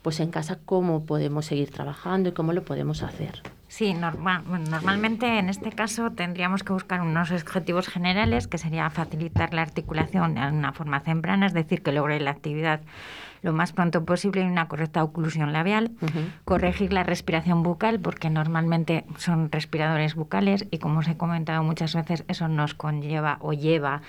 pues 0.02 0.20
en 0.20 0.30
casa, 0.30 0.58
cómo 0.64 1.04
podemos 1.04 1.46
seguir 1.46 1.70
trabajando 1.70 2.30
y 2.30 2.32
cómo 2.32 2.52
lo 2.52 2.64
podemos 2.64 3.02
hacer. 3.02 3.42
Sí, 3.68 3.94
normalmente 3.94 5.38
en 5.38 5.48
este 5.48 5.70
caso 5.70 6.10
tendríamos 6.10 6.64
que 6.64 6.72
buscar 6.72 7.02
unos 7.02 7.30
objetivos 7.30 7.86
generales, 7.86 8.48
que 8.48 8.58
sería 8.58 8.90
facilitar 8.90 9.54
la 9.54 9.62
articulación 9.62 10.38
en 10.38 10.54
una 10.54 10.72
forma 10.72 11.02
temprana, 11.04 11.46
es 11.46 11.52
decir, 11.52 11.82
que 11.82 11.92
logre 11.92 12.18
la 12.18 12.32
actividad 12.32 12.80
lo 13.42 13.52
más 13.52 13.72
pronto 13.72 14.04
posible 14.04 14.42
y 14.42 14.46
una 14.46 14.68
correcta 14.68 15.02
oclusión 15.02 15.52
labial, 15.52 15.92
corregir 16.44 16.92
la 16.92 17.02
respiración 17.02 17.62
bucal, 17.62 18.00
porque 18.00 18.30
normalmente 18.30 19.04
son 19.16 19.50
respiradores 19.50 20.14
bucales 20.14 20.66
y 20.70 20.78
como 20.78 21.00
os 21.00 21.08
he 21.08 21.16
comentado 21.16 21.62
muchas 21.62 21.94
veces, 21.94 22.24
eso 22.28 22.48
nos 22.48 22.74
conlleva 22.74 23.38
o 23.40 23.52
lleva 23.52 24.02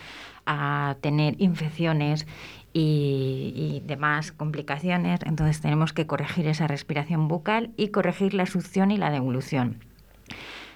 a 0.45 0.95
tener 1.01 1.35
infecciones 1.39 2.27
y, 2.73 3.53
y 3.55 3.87
demás 3.87 4.31
complicaciones. 4.31 5.21
Entonces 5.25 5.61
tenemos 5.61 5.93
que 5.93 6.07
corregir 6.07 6.47
esa 6.47 6.67
respiración 6.67 7.27
bucal 7.27 7.71
y 7.77 7.89
corregir 7.89 8.33
la 8.33 8.45
succión 8.45 8.91
y 8.91 8.97
la 8.97 9.11
devolución. 9.11 9.77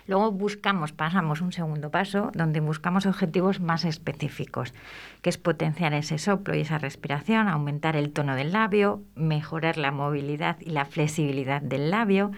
Luego 0.07 0.31
buscamos, 0.31 0.91
pasamos 0.91 1.41
un 1.41 1.51
segundo 1.51 1.89
paso, 1.89 2.31
donde 2.35 2.59
buscamos 2.59 3.07
objetivos 3.07 3.59
más 3.59 3.85
específicos, 3.85 4.73
que 5.21 5.29
es 5.29 5.37
potenciar 5.37 5.93
ese 5.93 6.19
soplo 6.19 6.55
y 6.55 6.61
esa 6.61 6.77
respiración, 6.77 7.47
aumentar 7.47 7.95
el 7.95 8.11
tono 8.11 8.35
del 8.35 8.51
labio, 8.51 9.01
mejorar 9.15 9.77
la 9.77 9.91
movilidad 9.91 10.57
y 10.59 10.69
la 10.69 10.85
flexibilidad 10.85 11.61
del 11.61 11.89
labio, 11.89 12.31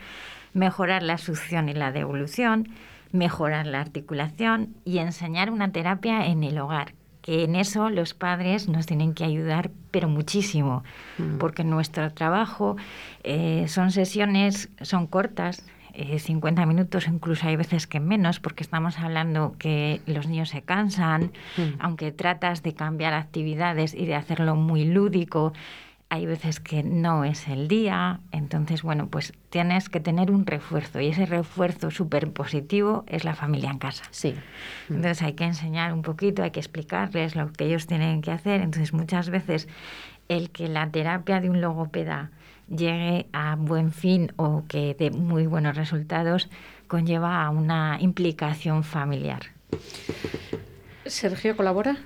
mejorar 0.53 1.03
la 1.03 1.17
succión 1.17 1.67
y 1.67 1.73
la 1.73 1.91
devolución, 1.91 2.69
mejorar 3.11 3.67
la 3.67 3.81
articulación 3.81 4.75
y 4.85 4.99
enseñar 4.99 5.51
una 5.51 5.71
terapia 5.71 6.25
en 6.27 6.43
el 6.43 6.57
hogar, 6.59 6.93
que 7.21 7.43
en 7.43 7.57
eso 7.57 7.89
los 7.89 8.13
padres 8.13 8.69
nos 8.69 8.85
tienen 8.85 9.13
que 9.13 9.25
ayudar, 9.25 9.71
pero 9.91 10.07
muchísimo, 10.07 10.83
porque 11.39 11.65
nuestro 11.65 12.13
trabajo 12.13 12.77
eh, 13.23 13.65
son 13.67 13.91
sesiones, 13.91 14.69
son 14.81 15.07
cortas, 15.07 15.65
eh, 15.99 16.19
50 16.19 16.65
minutos, 16.67 17.07
incluso 17.07 17.47
hay 17.47 17.55
veces 17.55 17.87
que 17.87 17.99
menos, 17.99 18.39
porque 18.39 18.63
estamos 18.63 18.99
hablando 18.99 19.55
que 19.57 19.99
los 20.05 20.27
niños 20.27 20.49
se 20.49 20.61
cansan, 20.61 21.31
Mm. 21.57 21.61
aunque 21.79 22.11
tratas 22.11 22.61
de 22.61 22.73
cambiar 22.73 23.13
actividades 23.13 23.93
y 23.95 24.05
de 24.05 24.15
hacerlo 24.15 24.55
muy 24.55 24.85
lúdico, 24.85 25.53
hay 26.09 26.25
veces 26.25 26.61
que 26.61 26.83
no 26.83 27.25
es 27.25 27.49
el 27.49 27.67
día, 27.67 28.21
entonces, 28.31 28.81
bueno, 28.81 29.07
pues 29.07 29.33
tienes 29.49 29.89
que 29.89 29.99
tener 29.99 30.31
un 30.31 30.45
refuerzo 30.45 31.01
y 31.01 31.07
ese 31.07 31.25
refuerzo 31.25 31.91
súper 31.91 32.31
positivo 32.31 33.03
es 33.07 33.25
la 33.25 33.33
familia 33.35 33.71
en 33.71 33.77
casa. 33.77 34.05
Sí. 34.11 34.33
Entonces 34.89 35.21
hay 35.23 35.33
que 35.33 35.43
enseñar 35.43 35.91
un 35.91 36.03
poquito, 36.03 36.43
hay 36.43 36.51
que 36.51 36.61
explicarles 36.61 37.35
lo 37.35 37.51
que 37.51 37.65
ellos 37.65 37.87
tienen 37.87 38.21
que 38.21 38.31
hacer. 38.31 38.61
Entonces 38.61 38.93
muchas 38.93 39.29
veces 39.29 39.67
el 40.29 40.49
que 40.49 40.69
la 40.69 40.89
terapia 40.91 41.41
de 41.41 41.49
un 41.49 41.59
logopeda 41.59 42.31
llegue 42.69 43.27
a 43.33 43.55
buen 43.55 43.91
fin 43.91 44.31
o 44.35 44.63
que 44.67 44.95
dé 44.97 45.11
muy 45.11 45.47
buenos 45.47 45.75
resultados 45.75 46.49
conlleva 46.87 47.43
a 47.43 47.49
una 47.49 47.97
implicación 47.99 48.83
familiar. 48.83 49.41
Sergio 51.05 51.55
colabora. 51.55 51.97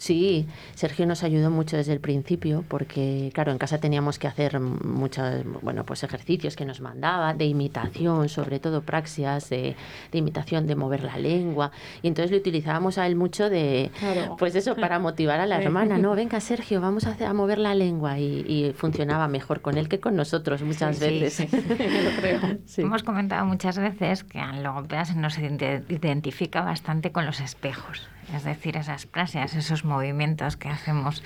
Sí, 0.00 0.46
Sergio 0.74 1.04
nos 1.04 1.22
ayudó 1.24 1.50
mucho 1.50 1.76
desde 1.76 1.92
el 1.92 2.00
principio 2.00 2.64
porque, 2.68 3.30
claro, 3.34 3.52
en 3.52 3.58
casa 3.58 3.76
teníamos 3.76 4.18
que 4.18 4.28
hacer 4.28 4.58
muchos, 4.58 5.44
bueno, 5.60 5.84
pues 5.84 6.02
ejercicios 6.04 6.56
que 6.56 6.64
nos 6.64 6.80
mandaba, 6.80 7.34
de 7.34 7.44
imitación, 7.44 8.30
sobre 8.30 8.60
todo 8.60 8.80
praxias, 8.80 9.50
de, 9.50 9.76
de 10.10 10.18
imitación, 10.18 10.66
de 10.66 10.74
mover 10.74 11.02
la 11.04 11.18
lengua. 11.18 11.70
Y 12.00 12.08
entonces 12.08 12.30
le 12.30 12.38
utilizábamos 12.38 12.96
a 12.96 13.06
él 13.06 13.14
mucho 13.14 13.50
de, 13.50 13.90
Claro. 13.98 14.36
pues 14.38 14.54
eso, 14.54 14.74
para 14.74 14.98
motivar 14.98 15.38
a 15.38 15.44
la 15.44 15.58
hermana. 15.62 15.98
No, 15.98 16.14
venga, 16.14 16.40
Sergio, 16.40 16.80
vamos 16.80 17.06
a, 17.06 17.10
hacer, 17.10 17.26
a 17.26 17.34
mover 17.34 17.58
la 17.58 17.74
lengua. 17.74 18.18
Y, 18.18 18.46
y 18.48 18.72
funcionaba 18.72 19.28
mejor 19.28 19.60
con 19.60 19.76
él 19.76 19.90
que 19.90 20.00
con 20.00 20.16
nosotros 20.16 20.62
muchas 20.62 20.96
Sí, 20.96 21.20
veces. 21.20 21.34
sí. 21.50 21.56
Lo 21.56 22.20
creo. 22.22 22.40
Hemos 22.78 23.02
comentado 23.02 23.44
muchas 23.44 23.76
veces 23.78 24.24
que 24.24 24.38
al 24.38 24.62
logopeda 24.62 25.04
se 25.04 25.14
nos 25.14 25.38
ident- 25.38 25.84
identifica 25.90 26.62
bastante 26.62 27.12
con 27.12 27.26
los 27.26 27.40
espejos. 27.40 28.08
Es 28.34 28.44
decir, 28.44 28.76
esas 28.76 29.06
frases, 29.06 29.54
esos 29.54 29.84
movimientos 29.84 30.56
que 30.56 30.68
hacemos 30.68 31.22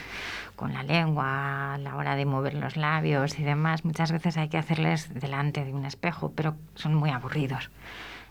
con 0.56 0.72
la 0.72 0.82
lengua 0.82 1.74
a 1.74 1.78
la 1.78 1.96
hora 1.96 2.16
de 2.16 2.24
mover 2.24 2.54
los 2.54 2.76
labios 2.76 3.38
y 3.38 3.42
demás, 3.42 3.84
muchas 3.84 4.12
veces 4.12 4.36
hay 4.36 4.48
que 4.48 4.58
hacerles 4.58 5.12
delante 5.12 5.64
de 5.64 5.72
un 5.72 5.84
espejo, 5.84 6.32
pero 6.34 6.56
son 6.74 6.94
muy 6.94 7.10
aburridos. 7.10 7.70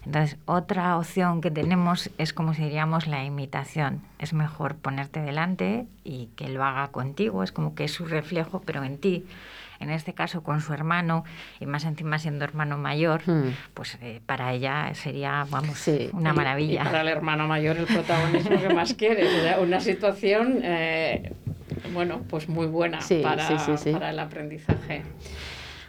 Entonces, 0.05 0.37
otra 0.45 0.97
opción 0.97 1.39
que 1.39 1.49
tenemos 1.49 2.09
es 2.17 2.33
como 2.33 2.53
si 2.53 2.63
diríamos 2.63 3.07
la 3.07 3.23
imitación. 3.23 4.01
Es 4.19 4.33
mejor 4.33 4.75
ponerte 4.75 5.21
delante 5.21 5.87
y 6.03 6.27
que 6.35 6.49
lo 6.49 6.63
haga 6.63 6.89
contigo, 6.89 7.43
es 7.43 7.51
como 7.51 7.73
que 7.73 7.85
es 7.85 7.93
su 7.93 8.05
reflejo, 8.05 8.61
pero 8.65 8.83
en 8.83 8.97
ti. 8.97 9.25
En 9.83 9.91
este 9.91 10.13
caso 10.13 10.41
con 10.43 10.61
su 10.61 10.73
hermano, 10.73 11.23
y 11.59 11.65
más 11.65 11.83
encima 11.85 12.17
siendo 12.19 12.43
hermano 12.45 12.77
mayor, 12.77 13.21
Hmm. 13.25 13.49
pues 13.73 13.97
eh, 14.01 14.21
para 14.25 14.51
ella 14.53 14.93
sería, 14.95 15.45
vamos, 15.49 15.77
Sí. 15.77 16.09
una 16.13 16.33
maravilla. 16.33 16.81
Y 16.81 16.85
para 16.85 17.01
el 17.01 17.07
hermano 17.09 17.47
mayor 17.47 17.77
el 17.77 17.85
protagonismo 17.85 18.59
que 18.59 18.73
más 18.73 18.89
sea, 18.97 19.59
una 19.61 19.79
situación, 19.79 20.59
eh, 20.63 21.33
bueno, 21.93 22.21
pues 22.29 22.49
muy 22.49 22.65
buena 22.67 23.01
Sí, 23.01 23.21
para, 23.23 23.47
sí, 23.47 23.55
sí, 23.59 23.71
sí. 23.77 23.91
para 23.91 24.09
el 24.09 24.19
aprendizaje. 24.19 25.03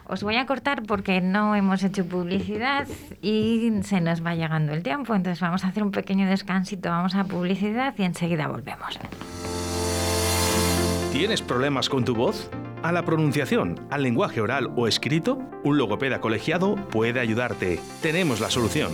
Os 0.07 0.23
voy 0.23 0.37
a 0.37 0.45
cortar 0.45 0.83
porque 0.83 1.23
no 1.23 1.55
hemos 1.57 1.83
hecho 1.83 2.05
publicidad 2.07 2.87
y 3.23 3.71
se 3.85 4.03
nos 4.03 4.23
va 4.25 4.35
llegando 4.35 4.75
el 4.75 4.83
tiempo. 4.83 5.15
Entonces 5.15 5.41
vamos 5.41 5.65
a 5.65 5.69
hacer 5.69 5.83
un 5.83 5.93
pequeño 5.93 6.29
descansito, 6.29 6.91
vamos 6.91 7.15
a 7.15 7.25
publicidad 7.25 7.95
y 7.97 8.03
enseguida 8.03 8.47
volvemos. 8.49 8.99
¿Tienes 11.11 11.41
problemas 11.41 11.89
con 11.89 12.05
tu 12.05 12.15
voz? 12.15 12.51
¿A 12.85 12.93
la 12.93 13.07
pronunciación, 13.07 13.81
al 13.91 14.03
lenguaje 14.03 14.43
oral 14.43 14.71
o 14.77 14.87
escrito? 14.87 15.39
Un 15.65 15.79
logopeda 15.79 16.21
colegiado 16.21 16.77
puede 16.91 17.19
ayudarte. 17.19 17.81
Tenemos 18.03 18.41
la 18.41 18.51
solución. 18.51 18.93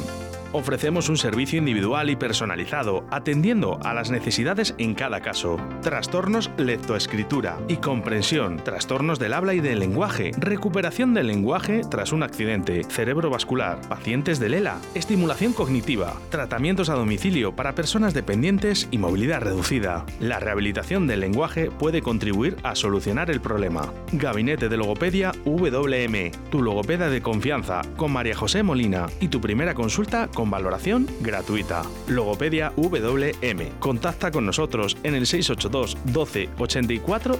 Ofrecemos 0.53 1.09
un 1.09 1.17
servicio 1.17 1.61
individual 1.61 2.11
y 2.11 2.17
personalizado, 2.17 3.05
atendiendo 3.11 3.79
a 3.85 3.95
las 3.95 4.11
necesidades 4.11 4.75
en 4.79 4.95
cada 4.95 5.21
caso. 5.21 5.59
Trastornos 5.81 6.51
lectoescritura 6.57 7.59
y 7.69 7.77
comprensión, 7.77 8.57
trastornos 8.57 9.21
del 9.21 9.35
habla 9.35 9.55
y 9.55 9.61
del 9.61 9.79
lenguaje, 9.79 10.33
recuperación 10.37 11.15
del 11.15 11.29
lenguaje 11.29 11.83
tras 11.89 12.13
un 12.13 12.25
accidente, 12.25 12.83
cerebrovascular, 12.83 13.81
pacientes 13.89 14.41
de 14.41 14.49
LELA, 14.49 14.81
estimulación 14.97 15.53
cognitiva, 15.53 16.17
tratamientos 16.31 16.89
a 16.89 16.95
domicilio 16.95 17.55
para 17.55 17.77
personas 17.77 18.13
dependientes 18.13 18.89
y 18.91 18.99
movilidad 18.99 19.43
reducida. 19.43 20.05
La 20.19 20.41
rehabilitación 20.41 21.07
del 21.07 21.21
lenguaje 21.21 21.71
puede 21.71 22.03
contribuir 22.03 22.57
a 22.65 22.75
solucionar 22.75 23.31
el 23.31 23.41
problema. 23.41 23.93
Gabinete 24.13 24.69
de 24.69 24.77
Logopedia 24.77 25.31
WM, 25.45 26.33
tu 26.51 26.61
logopeda 26.61 27.09
de 27.09 27.23
confianza, 27.23 27.83
con 27.97 28.13
María 28.13 28.35
José 28.35 28.65
Molina 28.65 29.07
y 29.21 29.29
tu 29.29 29.41
primera 29.41 29.75
consulta 29.75 30.29
con 30.40 30.40
valoración 30.49 31.09
gratuita. 31.21 31.83
Logopedia 32.07 32.73
WM. 32.77 33.73
Contacta 33.81 34.31
con 34.31 34.47
nosotros 34.47 34.97
en 35.03 35.17
el 35.17 35.27
682 35.27 35.99
12 36.05 36.51
84 36.59 37.37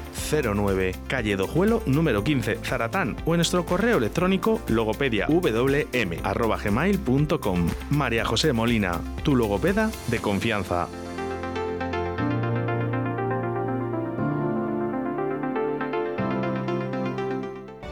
09, 0.55 0.97
calle 1.07 1.37
Dojuelo 1.37 1.85
número 1.87 2.25
15, 2.25 2.59
Zaratán 2.65 3.17
o 3.25 3.35
en 3.35 3.39
nuestro 3.39 3.65
correo 3.65 3.99
electrónico 3.99 4.61
logopediawm@gmail.com. 4.69 7.69
María 7.91 8.25
José 8.25 8.53
Molina, 8.53 9.01
tu 9.23 9.37
logopeda 9.37 9.93
de 10.09 10.19
confianza. 10.19 10.89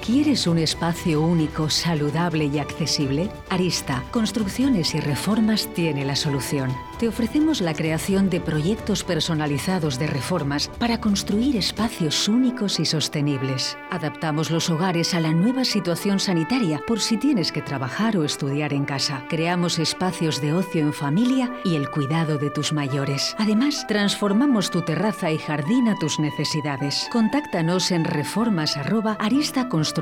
¿Quieres 0.09 0.47
un 0.47 0.57
espacio 0.57 1.21
único, 1.21 1.69
saludable 1.69 2.47
y 2.47 2.59
accesible? 2.59 3.31
Arista, 3.51 4.03
Construcciones 4.11 4.95
y 4.95 5.01
Reformas 5.01 5.69
tiene 5.75 6.03
la 6.07 6.17
solución. 6.17 6.75
Te 6.99 7.09
ofrecemos 7.09 7.61
la 7.61 7.75
creación 7.75 8.31
de 8.31 8.41
proyectos 8.41 9.05
personalizados 9.05 9.99
de 9.99 10.07
reformas 10.07 10.69
para 10.79 10.99
construir 10.99 11.59
espacios 11.59 12.27
únicos 12.27 12.81
y 12.81 12.87
sostenibles. 12.87 13.77
Adaptamos 13.91 14.51
los 14.51 14.71
hogares 14.71 15.13
a 15.13 15.21
la 15.21 15.33
nueva 15.33 15.67
situación 15.67 16.21
sanitaria 16.21 16.81
por 16.87 17.01
si 17.01 17.19
tienes 17.19 17.53
que 17.53 17.61
trabajar 17.61 18.17
o 18.17 18.25
estudiar 18.25 18.73
en 18.73 18.87
casa. 18.87 19.27
Creamos 19.29 19.79
espacios 19.79 20.41
de 20.41 20.55
ocio 20.55 20.81
en 20.81 20.95
familia 20.95 21.53
y 21.67 21.75
el 21.77 21.91
cuidado 21.91 22.39
de 22.39 22.49
tus 22.49 22.73
mayores. 22.73 23.37
Además, 23.39 23.85
transformamos 23.87 24.71
tu 24.71 24.81
terraza 24.81 25.31
y 25.31 25.37
jardín 25.37 25.87
a 25.89 25.97
tus 25.97 26.19
necesidades. 26.19 27.11
Contáctanos 27.13 27.91
en 27.91 28.07
reformas@aristaconstrucciones.com. 28.07 29.98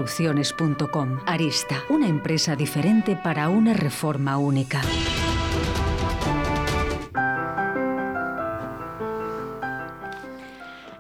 Arista, 1.27 1.77
una 1.89 2.07
empresa 2.07 2.55
diferente 2.55 3.17
para 3.17 3.49
una 3.49 3.73
reforma 3.73 4.37
única. 4.37 4.83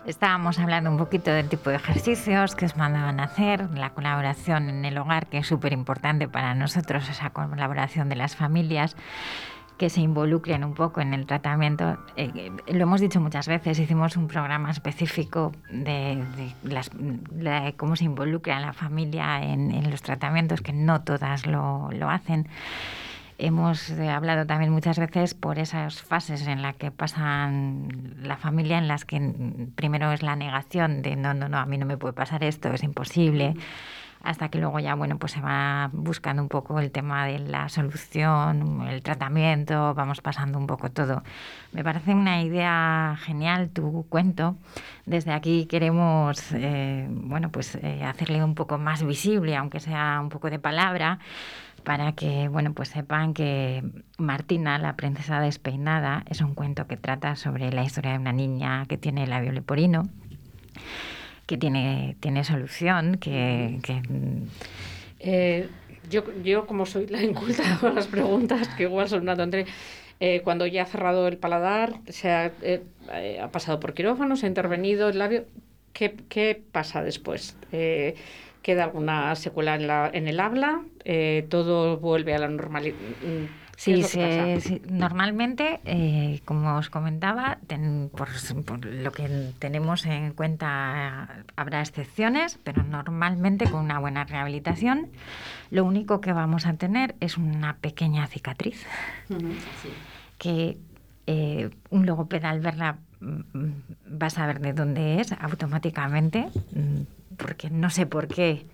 Estábamos 0.06 0.58
hablando 0.58 0.88
un 0.88 0.96
poquito 0.96 1.30
del 1.30 1.48
tipo 1.48 1.68
de 1.68 1.76
ejercicios 1.76 2.54
que 2.54 2.64
os 2.64 2.76
mandaban 2.76 3.20
a 3.20 3.24
hacer, 3.24 3.68
la 3.76 3.90
colaboración 3.90 4.70
en 4.70 4.84
el 4.86 4.96
hogar, 4.96 5.26
que 5.26 5.38
es 5.38 5.46
súper 5.46 5.74
importante 5.74 6.26
para 6.26 6.54
nosotros, 6.54 7.08
esa 7.10 7.30
colaboración 7.30 8.08
de 8.08 8.16
las 8.16 8.34
familias 8.34 8.96
que 9.78 9.90
se 9.90 10.00
involucren 10.00 10.64
un 10.64 10.74
poco 10.74 11.00
en 11.00 11.12
el 11.12 11.26
tratamiento. 11.26 11.98
Eh, 12.16 12.30
eh, 12.66 12.72
lo 12.74 12.82
hemos 12.84 13.00
dicho 13.00 13.20
muchas 13.20 13.46
veces, 13.46 13.78
hicimos 13.78 14.16
un 14.16 14.26
programa 14.26 14.70
específico 14.70 15.52
de, 15.70 16.24
de 16.36 16.52
las- 16.72 16.90
de 16.94 17.74
cómo 17.76 17.94
se 17.96 18.04
involucra 18.04 18.58
la 18.60 18.72
familia 18.72 19.42
en, 19.42 19.70
en 19.72 19.90
los 19.90 20.02
tratamientos, 20.02 20.60
que 20.62 20.72
no 20.72 21.02
todas 21.02 21.46
lo, 21.46 21.90
lo 21.92 22.08
hacen. 22.08 22.48
Hemos 23.38 23.90
eh, 23.90 24.08
hablado 24.08 24.46
también 24.46 24.72
muchas 24.72 24.98
veces 24.98 25.34
por 25.34 25.58
esas 25.58 26.00
fases 26.00 26.46
en 26.46 26.62
las 26.62 26.74
que 26.76 26.90
pasan 26.90 28.14
la 28.22 28.38
familia, 28.38 28.78
en 28.78 28.88
las 28.88 29.04
que 29.04 29.20
mm, 29.20 29.72
primero 29.74 30.10
es 30.12 30.22
la 30.22 30.36
negación 30.36 31.02
de 31.02 31.16
no, 31.16 31.34
no, 31.34 31.50
no, 31.50 31.58
a 31.58 31.66
mí 31.66 31.76
no 31.76 31.84
me 31.84 31.98
puede 31.98 32.14
pasar 32.14 32.42
esto, 32.44 32.72
es 32.72 32.82
imposible, 32.82 33.54
hasta 34.22 34.48
que 34.48 34.58
luego 34.58 34.80
ya, 34.80 34.94
bueno, 34.94 35.18
pues 35.18 35.32
se 35.32 35.40
va 35.40 35.90
buscando 35.92 36.42
un 36.42 36.48
poco 36.48 36.80
el 36.80 36.90
tema 36.90 37.26
de 37.26 37.38
la 37.38 37.68
solución, 37.68 38.86
el 38.88 39.02
tratamiento, 39.02 39.94
vamos 39.94 40.20
pasando 40.20 40.58
un 40.58 40.66
poco 40.66 40.90
todo. 40.90 41.22
Me 41.72 41.84
parece 41.84 42.12
una 42.12 42.42
idea 42.42 43.16
genial 43.20 43.70
tu 43.70 44.06
cuento. 44.08 44.56
Desde 45.04 45.32
aquí 45.32 45.66
queremos, 45.66 46.52
eh, 46.52 47.06
bueno, 47.10 47.50
pues 47.50 47.76
eh, 47.76 48.02
hacerle 48.04 48.42
un 48.42 48.54
poco 48.54 48.78
más 48.78 49.04
visible, 49.04 49.56
aunque 49.56 49.80
sea 49.80 50.18
un 50.20 50.28
poco 50.28 50.50
de 50.50 50.58
palabra, 50.58 51.18
para 51.84 52.12
que 52.12 52.48
bueno 52.48 52.72
pues 52.72 52.88
sepan 52.88 53.32
que 53.32 53.84
Martina, 54.18 54.76
la 54.78 54.96
princesa 54.96 55.40
despeinada, 55.40 56.24
es 56.28 56.40
un 56.40 56.54
cuento 56.54 56.88
que 56.88 56.96
trata 56.96 57.36
sobre 57.36 57.70
la 57.70 57.84
historia 57.84 58.10
de 58.10 58.18
una 58.18 58.32
niña 58.32 58.86
que 58.86 58.98
tiene 58.98 59.26
labio 59.28 59.52
leporino, 59.52 60.08
que 61.46 61.56
tiene, 61.56 62.16
tiene 62.20 62.44
solución, 62.44 63.16
que, 63.18 63.78
que, 63.82 64.02
Eh, 65.20 65.68
yo, 66.10 66.22
yo, 66.42 66.66
como 66.66 66.86
soy 66.86 67.06
la 67.06 67.22
inculta 67.22 67.78
con 67.80 67.94
las 67.94 68.06
preguntas, 68.06 68.68
que 68.68 68.84
igual 68.84 69.08
son 69.08 69.22
una 69.22 69.36
tontería, 69.36 69.72
eh, 70.20 70.40
cuando 70.42 70.66
ya 70.66 70.82
ha 70.82 70.86
cerrado 70.86 71.28
el 71.28 71.36
paladar, 71.36 71.94
se 72.08 72.30
ha, 72.30 72.52
eh, 72.62 72.82
ha 73.40 73.48
pasado 73.50 73.80
por 73.80 73.94
quirófano, 73.94 74.36
se 74.36 74.46
ha 74.46 74.48
intervenido 74.48 75.08
el 75.08 75.18
labio, 75.18 75.44
¿qué, 75.92 76.16
qué 76.28 76.60
pasa 76.72 77.02
después? 77.02 77.56
Eh, 77.72 78.14
¿Queda 78.62 78.84
alguna 78.84 79.34
secuela 79.36 79.76
en, 79.76 79.86
la, 79.86 80.10
en 80.12 80.26
el 80.26 80.40
habla? 80.40 80.82
¿Todo 81.48 81.98
vuelve 81.98 82.34
a 82.34 82.38
la 82.38 82.48
normalidad? 82.48 82.96
Sí, 83.76 83.92
se- 84.08 84.60
sí, 84.62 84.82
normalmente, 84.88 85.80
eh, 85.84 86.40
como 86.44 86.76
os 86.76 86.88
comentaba, 86.88 87.58
ten- 87.66 88.10
por, 88.16 88.28
por 88.64 88.84
lo 88.84 89.12
que 89.12 89.52
tenemos 89.58 90.06
en 90.06 90.32
cuenta, 90.32 91.44
habrá 91.56 91.80
excepciones, 91.82 92.58
pero 92.64 92.82
normalmente 92.82 93.68
con 93.70 93.84
una 93.84 93.98
buena 93.98 94.24
rehabilitación, 94.24 95.08
lo 95.70 95.84
único 95.84 96.20
que 96.22 96.32
vamos 96.32 96.64
a 96.66 96.72
tener 96.74 97.14
es 97.20 97.36
una 97.36 97.76
pequeña 97.76 98.26
cicatriz. 98.26 98.84
Que 100.38 100.78
eh, 101.26 101.70
un 101.90 102.06
logopeda 102.06 102.50
al 102.50 102.60
verla 102.60 102.96
mm, 103.20 103.70
va 104.22 104.26
a 104.28 104.30
saber 104.30 104.60
de 104.60 104.72
dónde 104.72 105.20
es 105.20 105.32
automáticamente, 105.32 106.48
mm, 106.72 107.34
porque 107.36 107.68
no 107.70 107.90
sé 107.90 108.06
por 108.06 108.28
qué 108.28 108.64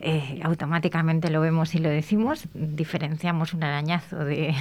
eh, 0.00 0.40
automáticamente 0.42 1.30
lo 1.30 1.40
vemos 1.40 1.74
y 1.74 1.78
lo 1.78 1.88
decimos, 1.88 2.48
diferenciamos 2.54 3.54
un 3.54 3.62
arañazo 3.62 4.24
de, 4.24 4.54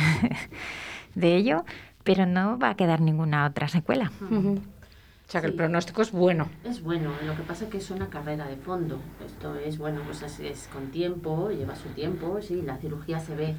de 1.15 1.36
ello, 1.36 1.65
pero 2.04 2.25
no 2.25 2.58
va 2.60 2.71
a 2.71 2.75
quedar 2.75 3.02
ninguna 3.02 3.45
otra 3.45 3.67
secuela. 3.67 4.12
O 4.21 5.32
sea, 5.32 5.41
que 5.41 5.47
el 5.47 5.54
pronóstico 5.54 6.02
es 6.02 6.12
bueno. 6.12 6.49
Es 6.63 6.82
bueno, 6.82 7.12
lo 7.23 7.36
que 7.36 7.43
pasa 7.43 7.65
es 7.65 7.69
que 7.69 7.78
es 7.78 7.91
una 7.91 8.10
carrera 8.10 8.47
de 8.47 8.56
fondo. 8.56 8.99
Esto 9.25 9.56
es, 9.56 9.78
bueno, 9.78 10.02
pues 10.04 10.23
es, 10.23 10.39
es 10.39 10.67
con 10.73 10.88
tiempo, 10.89 11.52
lleva 11.52 11.75
su 11.75 11.89
tiempo, 11.89 12.41
sí, 12.41 12.63
la 12.63 12.78
cirugía 12.78 13.19
se 13.19 13.36
ve, 13.36 13.56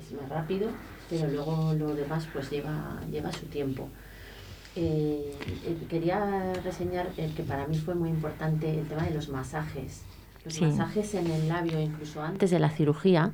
es 0.00 0.12
más 0.20 0.28
rápido, 0.28 0.68
pero 1.08 1.28
luego 1.28 1.74
lo 1.74 1.94
demás 1.94 2.26
pues 2.32 2.50
lleva, 2.50 3.00
lleva 3.10 3.32
su 3.32 3.46
tiempo. 3.46 3.88
Eh, 4.74 5.36
eh, 5.66 5.86
quería 5.88 6.54
reseñar 6.64 7.10
el 7.18 7.34
que 7.34 7.42
para 7.42 7.66
mí 7.66 7.76
fue 7.76 7.94
muy 7.94 8.08
importante 8.08 8.70
el 8.70 8.88
tema 8.88 9.02
de 9.02 9.14
los 9.14 9.28
masajes. 9.28 10.02
Los 10.44 10.54
Sí. 10.54 10.64
masajes 10.64 11.14
en 11.14 11.28
el 11.30 11.48
labio, 11.48 11.80
incluso 11.80 12.20
antes 12.22 12.50
de 12.50 12.58
la 12.58 12.68
cirugía, 12.70 13.30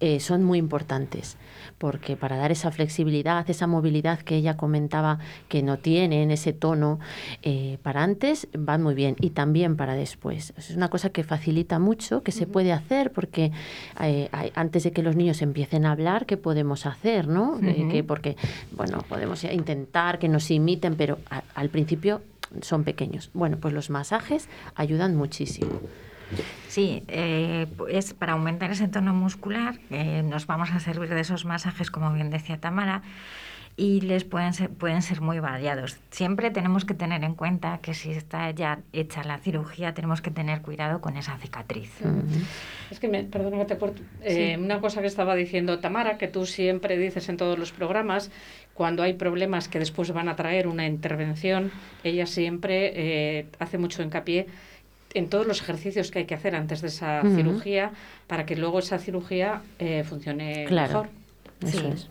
eh, 0.00 0.18
son 0.18 0.42
muy 0.42 0.58
importantes, 0.58 1.36
porque 1.78 2.16
para 2.16 2.36
dar 2.36 2.50
esa 2.50 2.72
flexibilidad, 2.72 3.48
esa 3.48 3.66
movilidad 3.68 4.18
que 4.20 4.34
ella 4.36 4.56
comentaba 4.56 5.18
que 5.48 5.62
no 5.62 5.78
tiene 5.78 6.22
en 6.24 6.30
ese 6.32 6.52
tono, 6.52 6.98
eh, 7.42 7.78
para 7.82 8.02
antes 8.02 8.48
van 8.58 8.82
muy 8.82 8.94
bien 8.94 9.14
y 9.20 9.30
también 9.30 9.76
para 9.76 9.94
después. 9.94 10.52
Es 10.56 10.70
una 10.72 10.88
cosa 10.88 11.10
que 11.10 11.22
facilita 11.22 11.78
mucho, 11.78 12.22
que 12.24 12.32
se 12.32 12.46
puede 12.46 12.72
hacer, 12.72 13.12
porque 13.12 13.52
eh, 14.00 14.28
antes 14.54 14.82
de 14.82 14.90
que 14.92 15.02
los 15.02 15.14
niños 15.14 15.42
empiecen 15.42 15.86
a 15.86 15.92
hablar, 15.92 16.26
¿qué 16.26 16.36
podemos 16.36 16.84
hacer? 16.86 17.28
¿no? 17.28 17.58
Eh, 17.62 17.86
que 17.90 18.02
porque, 18.02 18.36
bueno, 18.72 19.04
podemos 19.08 19.44
intentar 19.44 20.18
que 20.18 20.28
nos 20.28 20.50
imiten, 20.50 20.96
pero 20.96 21.18
a- 21.30 21.44
al 21.54 21.68
principio 21.68 22.22
son 22.62 22.82
pequeños. 22.82 23.30
Bueno, 23.34 23.58
pues 23.60 23.72
los 23.72 23.90
masajes 23.90 24.48
ayudan 24.74 25.14
muchísimo. 25.14 25.70
Sí, 26.68 27.02
eh, 27.08 27.66
es 27.88 28.14
para 28.14 28.32
aumentar 28.32 28.70
ese 28.70 28.88
tono 28.88 29.12
muscular. 29.12 29.78
eh, 29.90 30.22
nos 30.22 30.46
vamos 30.46 30.70
a 30.70 30.80
servir 30.80 31.08
de 31.10 31.20
esos 31.20 31.44
masajes, 31.44 31.90
como 31.90 32.12
bien 32.12 32.30
decía 32.30 32.58
Tamara, 32.58 33.02
y 33.76 34.02
les 34.02 34.24
pueden 34.24 34.52
ser, 34.52 34.68
pueden 34.68 35.00
ser 35.00 35.20
muy 35.20 35.40
variados. 35.40 35.96
Siempre 36.10 36.50
tenemos 36.50 36.84
que 36.84 36.92
tener 36.92 37.24
en 37.24 37.34
cuenta 37.34 37.78
que 37.78 37.94
si 37.94 38.10
está 38.10 38.50
ya 38.50 38.80
hecha 38.92 39.24
la 39.24 39.38
cirugía, 39.38 39.94
tenemos 39.94 40.20
que 40.20 40.30
tener 40.30 40.60
cuidado 40.60 41.00
con 41.00 41.16
esa 41.16 41.38
cicatriz. 41.38 41.90
Es 42.90 43.00
que, 43.00 43.08
me, 43.08 43.24
perdona 43.24 43.58
que 43.58 43.64
te 43.64 43.78
corto. 43.78 44.02
Eh, 44.22 44.58
Una 44.60 44.80
cosa 44.80 45.00
que 45.00 45.06
estaba 45.06 45.34
diciendo 45.34 45.78
Tamara, 45.78 46.18
que 46.18 46.28
tú 46.28 46.44
siempre 46.44 46.98
dices 46.98 47.28
en 47.30 47.38
todos 47.38 47.58
los 47.58 47.72
programas, 47.72 48.30
cuando 48.74 49.02
hay 49.02 49.14
problemas 49.14 49.68
que 49.68 49.78
después 49.78 50.12
van 50.12 50.28
a 50.28 50.36
traer 50.36 50.66
una 50.66 50.86
intervención, 50.86 51.70
ella 52.04 52.26
siempre 52.26 52.92
eh, 52.94 53.46
hace 53.60 53.78
mucho 53.78 54.02
hincapié 54.02 54.46
en 55.14 55.28
todos 55.28 55.46
los 55.46 55.60
ejercicios 55.60 56.10
que 56.10 56.20
hay 56.20 56.24
que 56.26 56.34
hacer 56.34 56.54
antes 56.54 56.80
de 56.82 56.88
esa 56.88 57.22
cirugía 57.22 57.90
para 58.26 58.46
que 58.46 58.56
luego 58.56 58.78
esa 58.78 58.98
cirugía 58.98 59.62
eh, 59.78 60.04
funcione 60.04 60.64
Claro. 60.66 61.02
mejor. 61.04 61.08
Eso 61.62 61.78
Sí. 61.80 61.86
es. 61.92 62.08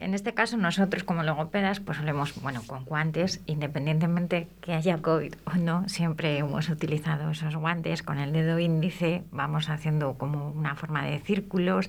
En 0.00 0.12
este 0.12 0.34
caso, 0.34 0.56
nosotros 0.56 1.04
como 1.04 1.22
logopedas, 1.22 1.78
pues 1.80 1.98
solemos, 1.98 2.34
bueno, 2.42 2.62
con 2.66 2.84
guantes, 2.84 3.40
independientemente 3.46 4.48
que 4.60 4.72
haya 4.74 4.98
COVID 4.98 5.34
o 5.46 5.56
no, 5.56 5.88
siempre 5.88 6.36
hemos 6.38 6.68
utilizado 6.68 7.30
esos 7.30 7.54
guantes. 7.56 8.02
Con 8.02 8.18
el 8.18 8.32
dedo 8.32 8.58
índice 8.58 9.22
vamos 9.30 9.70
haciendo 9.70 10.14
como 10.14 10.50
una 10.50 10.74
forma 10.74 11.04
de 11.04 11.20
círculos 11.20 11.88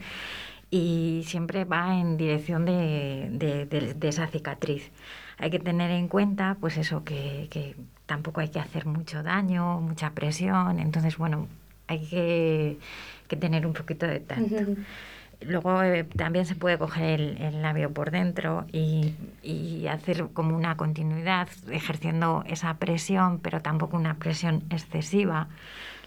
y 0.70 1.24
siempre 1.26 1.66
va 1.66 1.98
en 2.00 2.16
dirección 2.18 2.66
de, 2.66 3.30
de- 3.32 3.66
de- 3.66 3.94
de 3.96 4.08
esa 4.08 4.28
cicatriz. 4.28 4.92
Hay 5.38 5.50
que 5.50 5.60
tener 5.60 5.92
en 5.92 6.08
cuenta, 6.08 6.58
pues 6.60 6.78
eso, 6.78 7.04
que, 7.04 7.48
que 7.52 7.76
tampoco 8.06 8.42
hay 8.42 8.50
que 8.50 8.60
hacer 8.60 8.86
mucho 8.86 9.24
daño, 9.24 9.82
mucha 9.82 10.12
presión. 10.12 10.80
Entonces, 10.80 11.18
bueno, 11.18 11.48
hay 11.88 12.06
que, 12.06 12.80
que 13.28 13.36
tener 13.36 13.68
un 13.68 13.74
poquito 13.74 14.08
de 14.08 14.20
tacto. 14.20 14.56
Luego 15.42 15.84
eh, 15.84 16.06
también 16.06 16.46
se 16.46 16.56
puede 16.56 16.78
coger 16.78 17.20
el, 17.20 17.42
el 17.42 17.62
labio 17.62 17.92
por 17.92 18.10
dentro 18.10 18.66
y, 18.72 19.14
y 19.44 19.86
hacer 19.88 20.30
como 20.34 20.56
una 20.56 20.78
continuidad, 20.78 21.50
ejerciendo 21.70 22.44
esa 22.48 22.76
presión, 22.76 23.40
pero 23.40 23.62
tampoco 23.62 23.98
una 23.98 24.16
presión 24.16 24.64
excesiva. 24.70 25.48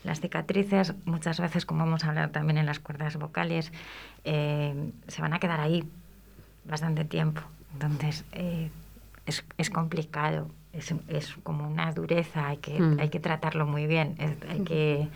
Las 0.05 0.21
cicatrices, 0.21 0.95
muchas 1.05 1.41
veces, 1.41 1.67
como 1.67 1.85
hemos 1.85 2.05
hablado 2.05 2.31
también 2.31 2.57
en 2.57 2.65
las 2.65 2.79
cuerdas 2.79 3.17
vocales, 3.17 3.71
eh, 4.25 4.93
se 5.09 5.21
van 5.21 5.35
a 5.35 5.39
quedar 5.39 5.61
ahí 5.61 5.85
bastante 6.65 7.05
tiempo. 7.05 7.43
Entonces, 7.75 8.25
eh, 8.33 8.71
es, 9.29 9.45
es 9.59 9.71
complicado, 9.71 10.49
es, 10.73 10.93
es 11.09 11.37
como 11.43 11.69
una 11.69 11.93
dureza, 11.93 12.49
hay 12.49 12.57
que, 12.59 12.81
Mm. 12.81 12.99
hay 13.01 13.09
que 13.11 13.21
tratarlo 13.21 13.67
muy 13.67 13.87
bien, 13.87 14.17
hay 14.49 14.61
que... 14.61 15.09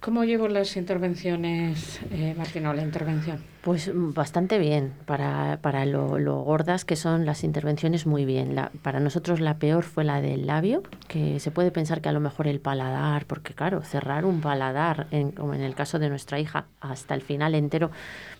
¿Cómo 0.00 0.24
llevo 0.24 0.48
las 0.48 0.76
intervenciones, 0.78 2.00
eh, 2.10 2.34
Martina, 2.36 2.70
o 2.70 2.72
la 2.72 2.82
intervención? 2.82 3.38
Pues 3.60 3.94
mm, 3.94 4.14
bastante 4.14 4.56
bien, 4.58 4.94
para, 5.04 5.58
para 5.60 5.84
lo, 5.84 6.08
gordas 6.42 6.86
que 6.86 6.96
son 6.96 7.26
las 7.26 7.44
intervenciones 7.44 8.06
muy 8.06 8.24
bien. 8.24 8.56
Para 8.82 9.00
nosotros 9.00 9.40
la 9.40 9.58
peor 9.58 9.84
fue 9.84 10.02
la 10.04 10.22
del 10.22 10.46
labio, 10.46 10.82
que 11.06 11.38
se 11.40 11.50
puede 11.50 11.70
pensar 11.70 12.00
que 12.00 12.08
a 12.08 12.12
lo 12.12 12.20
mejor 12.20 12.46
el 12.46 12.60
paladar, 12.60 13.26
porque 13.26 13.52
claro, 13.52 13.82
cerrar 13.82 14.24
un 14.24 14.40
paladar, 14.40 15.06
en- 15.10 15.32
como 15.32 15.52
en 15.52 15.60
el 15.60 15.74
caso 15.74 15.98
de 15.98 16.08
nuestra 16.08 16.40
hija, 16.40 16.64
hasta 16.80 17.14
el 17.14 17.20
final 17.20 17.54
entero 17.54 17.90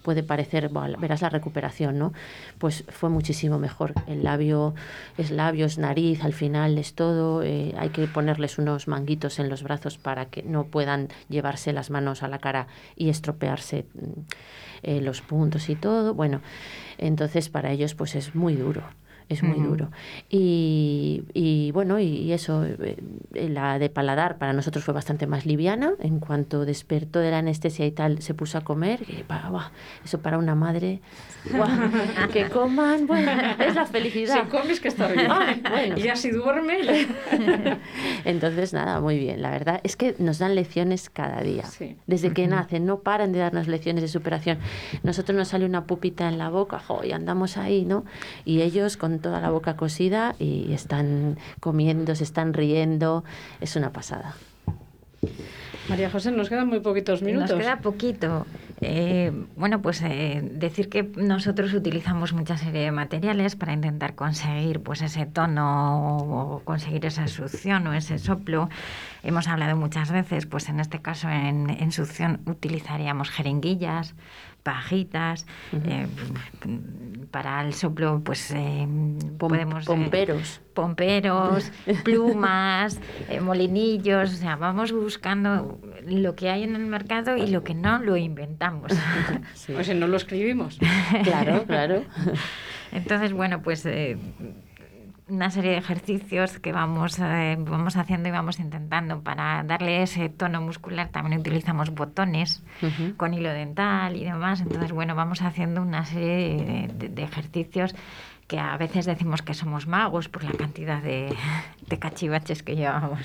puede 0.02 0.22
parecer, 0.22 0.70
"Buah, 0.70 0.96
verás 0.98 1.20
la 1.20 1.28
recuperación, 1.28 1.98
¿no? 1.98 2.14
Pues 2.56 2.84
fue 2.88 3.10
muchísimo 3.10 3.58
mejor. 3.58 3.92
El 4.06 4.24
labio 4.24 4.74
es 5.18 5.30
labio, 5.30 5.66
nariz, 5.76 6.24
al 6.24 6.32
final 6.32 6.78
es 6.78 6.94
todo. 6.94 7.42
eh, 7.42 7.74
hay 7.76 7.90
que 7.90 8.06
ponerles 8.06 8.56
unos 8.58 8.88
manguitos 8.88 9.38
en 9.38 9.50
los 9.50 9.62
brazos 9.62 9.98
para 9.98 10.24
que 10.26 10.42
no 10.42 10.64
puedan 10.64 11.08
las 11.72 11.90
manos 11.90 12.22
a 12.22 12.28
la 12.28 12.38
cara 12.38 12.66
y 12.96 13.08
estropearse 13.08 13.86
mm, 13.94 14.20
eh, 14.82 15.00
los 15.00 15.20
puntos 15.20 15.68
y 15.68 15.76
todo. 15.76 16.14
Bueno, 16.14 16.40
entonces 16.98 17.48
para 17.48 17.70
ellos 17.70 17.94
pues 17.94 18.14
es 18.14 18.34
muy 18.34 18.54
duro. 18.54 18.82
Es 19.30 19.44
muy 19.44 19.60
duro. 19.60 19.92
Y, 20.28 21.22
y 21.34 21.70
bueno, 21.70 22.00
y, 22.00 22.32
eso, 22.32 22.64
eh, 22.64 22.96
la 23.32 23.78
de 23.78 23.88
paladar 23.88 24.38
para 24.38 24.52
nosotros 24.52 24.84
fue 24.84 24.92
bastante 24.92 25.28
más 25.28 25.46
liviana. 25.46 25.92
En 26.00 26.18
cuanto 26.18 26.64
despertó 26.64 27.20
de 27.20 27.30
la 27.30 27.38
anestesia 27.38 27.86
y 27.86 27.92
tal, 27.92 28.20
se 28.22 28.34
puso 28.34 28.58
a 28.58 28.62
comer. 28.62 29.02
Y, 29.08 29.24
eso 30.04 30.18
para 30.20 30.36
una 30.36 30.56
madre, 30.56 31.00
buah, 31.52 32.26
que 32.32 32.48
coman, 32.48 33.06
bueno, 33.06 33.30
es 33.60 33.76
la 33.76 33.86
felicidad. 33.86 34.42
Si 34.42 34.50
comes, 34.50 34.80
que 34.80 34.88
está 34.88 35.06
bien. 35.06 35.28
Ay, 35.30 35.62
bueno. 35.70 35.96
Y 35.96 36.02
ya 36.02 36.16
si 36.16 36.32
duerme... 36.32 36.80
Entonces, 38.24 38.72
nada, 38.72 39.00
muy 39.00 39.16
bien. 39.16 39.42
La 39.42 39.50
verdad 39.50 39.80
es 39.84 39.94
que 39.94 40.16
nos 40.18 40.40
dan 40.40 40.56
lecciones 40.56 41.08
cada 41.08 41.40
día. 41.40 41.66
Sí. 41.66 41.96
Desde 42.08 42.32
que 42.32 42.48
nacen, 42.48 42.84
no 42.84 42.98
paran 42.98 43.30
de 43.30 43.38
darnos 43.38 43.68
lecciones 43.68 44.02
de 44.02 44.08
superación. 44.08 44.58
Nosotros 45.04 45.38
nos 45.38 45.46
sale 45.46 45.66
una 45.66 45.84
pupita 45.84 46.28
en 46.28 46.36
la 46.36 46.48
boca, 46.48 46.80
jo, 46.80 47.04
y 47.04 47.12
andamos 47.12 47.56
ahí, 47.56 47.84
¿no? 47.84 48.04
Y 48.44 48.62
ellos 48.62 48.96
con 48.96 49.19
toda 49.20 49.40
la 49.40 49.50
boca 49.50 49.76
cosida 49.76 50.34
y 50.38 50.72
están 50.72 51.38
comiendo, 51.60 52.14
se 52.14 52.24
están 52.24 52.54
riendo. 52.54 53.24
Es 53.60 53.76
una 53.76 53.92
pasada. 53.92 54.34
María 55.88 56.08
José, 56.08 56.30
nos 56.30 56.48
quedan 56.48 56.68
muy 56.68 56.80
poquitos 56.80 57.20
minutos. 57.20 57.50
Nos 57.50 57.58
queda 57.58 57.80
poquito. 57.80 58.46
Eh, 58.80 59.32
bueno, 59.56 59.82
pues 59.82 60.00
eh, 60.02 60.40
decir 60.42 60.88
que 60.88 61.02
nosotros 61.16 61.74
utilizamos 61.74 62.32
mucha 62.32 62.56
serie 62.56 62.82
de 62.82 62.92
materiales 62.92 63.56
para 63.56 63.72
intentar 63.72 64.14
conseguir 64.14 64.80
pues 64.80 65.02
ese 65.02 65.26
tono 65.26 66.18
o 66.18 66.60
conseguir 66.60 67.04
esa 67.06 67.26
succión 67.26 67.86
o 67.88 67.92
ese 67.92 68.18
soplo. 68.18 68.68
Hemos 69.22 69.48
hablado 69.48 69.76
muchas 69.76 70.10
veces, 70.12 70.46
pues 70.46 70.68
en 70.68 70.80
este 70.80 71.00
caso 71.02 71.28
en, 71.28 71.68
en 71.70 71.92
succión 71.92 72.40
utilizaríamos 72.46 73.30
jeringuillas, 73.30 74.14
pajitas. 74.62 75.46
eh, 75.72 76.06
para 77.30 77.62
el 77.62 77.74
soplo, 77.74 78.20
pues 78.24 78.50
eh, 78.50 78.86
Pom- 78.88 79.36
podemos... 79.38 79.84
eh, 79.84 79.86
pomperos. 79.86 80.60
pomperos, 80.74 81.70
plumas, 82.04 82.98
eh, 83.28 83.40
molinillos, 83.40 84.32
o 84.32 84.36
sea, 84.36 84.56
vamos 84.56 84.92
buscando 84.92 85.78
lo 86.06 86.34
que 86.34 86.50
hay 86.50 86.64
en 86.64 86.74
el 86.74 86.86
mercado 86.86 87.36
y 87.36 87.46
lo 87.46 87.62
que 87.62 87.74
no 87.74 87.98
lo 88.00 88.16
inventamos. 88.16 88.92
Sí. 89.54 89.74
O 89.74 89.84
si 89.84 89.94
no 89.94 90.06
lo 90.06 90.16
escribimos. 90.16 90.78
Claro, 91.24 91.64
claro. 91.64 92.02
Entonces, 92.92 93.32
bueno, 93.32 93.62
pues 93.62 93.84
eh, 93.86 94.16
una 95.30 95.50
serie 95.50 95.72
de 95.72 95.76
ejercicios 95.78 96.58
que 96.58 96.72
vamos, 96.72 97.18
eh, 97.20 97.56
vamos 97.58 97.96
haciendo 97.96 98.28
y 98.28 98.32
vamos 98.32 98.58
intentando 98.58 99.22
para 99.22 99.62
darle 99.64 100.02
ese 100.02 100.28
tono 100.28 100.60
muscular. 100.60 101.08
También 101.08 101.40
utilizamos 101.40 101.90
botones 101.90 102.62
Ujú. 102.82 103.16
con 103.16 103.34
hilo 103.34 103.50
dental 103.50 104.16
y 104.16 104.24
demás. 104.24 104.60
Entonces, 104.60 104.92
bueno, 104.92 105.14
vamos 105.14 105.42
haciendo 105.42 105.82
una 105.82 106.04
serie 106.04 106.64
de, 106.64 106.88
de- 106.94 107.08
de 107.08 107.22
ejercicios 107.22 107.94
que 108.46 108.58
a 108.58 108.76
veces 108.76 109.06
decimos 109.06 109.42
que 109.42 109.54
somos 109.54 109.86
magos 109.86 110.28
por 110.28 110.42
la 110.42 110.52
cantidad 110.52 111.00
de, 111.02 111.32
de 111.86 111.98
cachivaches 111.98 112.62
que 112.64 112.74
llevamos. 112.74 113.20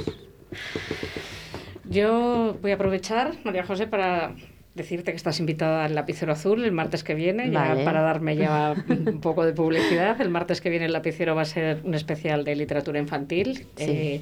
Yo 1.84 2.58
voy 2.62 2.72
a 2.72 2.76
aprovechar, 2.76 3.34
María 3.44 3.64
José, 3.66 3.88
para 3.88 4.32
decirte 4.76 5.12
que 5.12 5.18
estás 5.18 5.40
invitada 5.40 5.86
al 5.86 5.96
lapicero 5.96 6.34
azul 6.34 6.64
el 6.64 6.74
martes 6.74 7.04
que 7.04 7.16
viene, 7.16 7.50
ya 7.50 7.78
para 7.86 8.02
darme 8.02 8.36
ya 8.36 8.76
un 8.90 9.22
poco 9.22 9.46
de 9.46 9.54
publicidad. 9.54 10.20
El 10.22 10.30
martes 10.30 10.62
que 10.62 10.70
viene 10.70 10.86
el 10.86 10.94
lapicero 10.94 11.34
va 11.34 11.44
a 11.44 11.46
ser 11.46 11.80
un 11.84 11.96
especial 11.96 12.44
de 12.44 12.56
literatura 12.56 13.00
infantil. 13.00 13.68
Eh, 13.78 14.22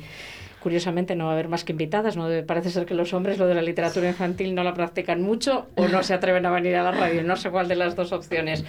curiosamente 0.61 1.15
no 1.15 1.25
va 1.25 1.31
a 1.31 1.33
haber 1.33 1.49
más 1.49 1.65
que 1.65 1.73
invitadas, 1.73 2.15
no 2.15 2.29
parece 2.45 2.69
ser 2.69 2.85
que 2.85 2.93
los 2.93 3.13
hombres 3.13 3.37
lo 3.37 3.47
de 3.47 3.55
la 3.55 3.61
literatura 3.61 4.07
infantil 4.07 4.55
no 4.55 4.63
la 4.63 4.73
practican 4.73 5.21
mucho 5.21 5.67
o 5.75 5.89
no 5.89 6.03
se 6.03 6.13
atreven 6.13 6.45
a 6.45 6.51
venir 6.51 6.75
a 6.77 6.83
la 6.83 6.91
radio, 6.91 7.21
no 7.23 7.35
sé 7.35 7.49
cuál 7.49 7.67
de 7.67 7.75
las 7.75 7.97
dos 7.97 8.13
opciones. 8.13 8.63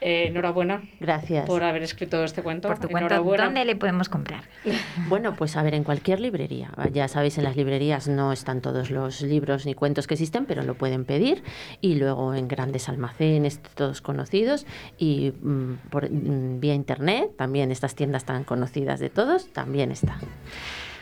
Eh, 0.00 0.28
enhorabuena 0.28 0.82
Gracias. 1.00 1.44
por 1.46 1.64
haber 1.64 1.82
escrito 1.82 2.22
este 2.22 2.42
cuento. 2.42 2.68
Por 2.68 2.78
tu 2.78 2.88
cuento. 2.88 3.20
¿dónde 3.20 3.64
le 3.64 3.74
podemos 3.74 4.08
comprar? 4.08 4.44
Bueno, 5.08 5.34
pues 5.34 5.56
a 5.56 5.62
ver, 5.62 5.74
en 5.74 5.84
cualquier 5.84 6.20
librería. 6.20 6.70
Ya 6.92 7.08
sabéis, 7.08 7.38
en 7.38 7.44
las 7.44 7.56
librerías 7.56 8.08
no 8.08 8.32
están 8.32 8.60
todos 8.60 8.90
los 8.90 9.22
libros 9.22 9.66
ni 9.66 9.74
cuentos 9.74 10.06
que 10.06 10.14
existen, 10.14 10.44
pero 10.44 10.62
lo 10.62 10.74
pueden 10.74 11.04
pedir. 11.04 11.42
Y 11.80 11.94
luego 11.96 12.34
en 12.34 12.46
grandes 12.46 12.88
almacenes, 12.88 13.60
todos 13.74 14.00
conocidos. 14.00 14.66
Y 14.98 15.32
mm, 15.40 15.74
por, 15.90 16.10
mm, 16.10 16.60
vía 16.60 16.74
internet, 16.74 17.30
también 17.36 17.72
estas 17.72 17.94
tiendas 17.94 18.24
tan 18.24 18.44
conocidas 18.44 19.00
de 19.00 19.10
todos, 19.10 19.52
también 19.52 19.90
está. 19.90 20.18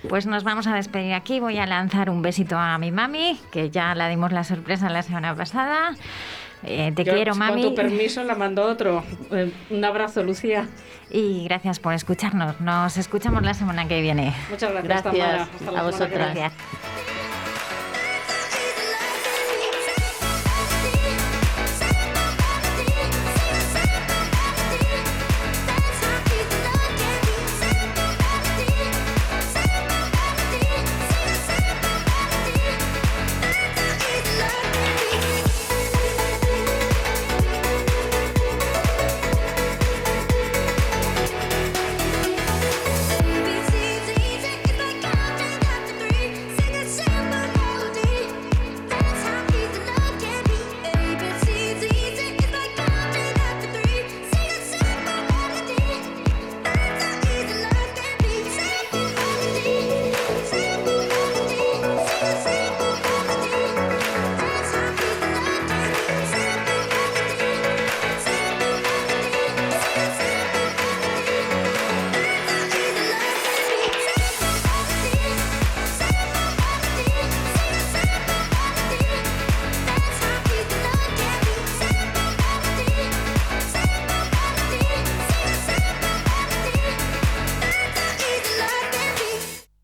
Pues 0.09 0.27
nos 0.27 0.45
vamos 0.45 0.67
a 0.67 0.75
despedir 0.75 1.15
aquí. 1.15 1.41
Voy 1.41 1.59
a 1.59 1.67
lanzar 1.67 2.11
un 2.11 2.23
besito 2.23 2.57
a 2.57 2.79
mi 2.79 2.93
mami, 2.93 3.39
que 3.51 3.71
ya 3.71 3.95
la 3.95 4.09
dimos 4.09 4.33
la 4.33 4.45
sorpresa 4.45 4.89
la 4.89 5.03
semana 5.03 5.35
pasada. 5.35 5.95
Eh, 6.63 6.93
te 6.95 7.05
Yo, 7.05 7.15
quiero, 7.15 7.35
mami. 7.35 7.63
Con 7.63 7.71
tu 7.71 7.77
permiso 7.77 8.23
la 8.25 8.35
mando 8.35 8.65
otro. 8.65 9.05
Eh, 9.31 9.53
un 9.71 9.85
abrazo, 9.85 10.23
Lucía. 10.23 10.69
Y 11.11 11.45
gracias 11.45 11.79
por 11.79 11.93
escucharnos. 11.95 12.61
Nos 12.61 12.97
escuchamos 12.97 13.43
la 13.43 13.55
semana 13.55 13.87
que 13.87 14.01
viene. 14.01 14.35
Muchas 14.51 14.73
gracias, 14.73 14.85
Gracias 15.05 15.15
Tamara. 15.15 15.43
Hasta 15.43 15.71
la 15.71 15.81
a 15.81 15.83
semana 15.83 15.83
que 15.83 15.91
vosotras. 15.91 16.35
viene. 16.35 16.41
Gracias. 16.51 17.36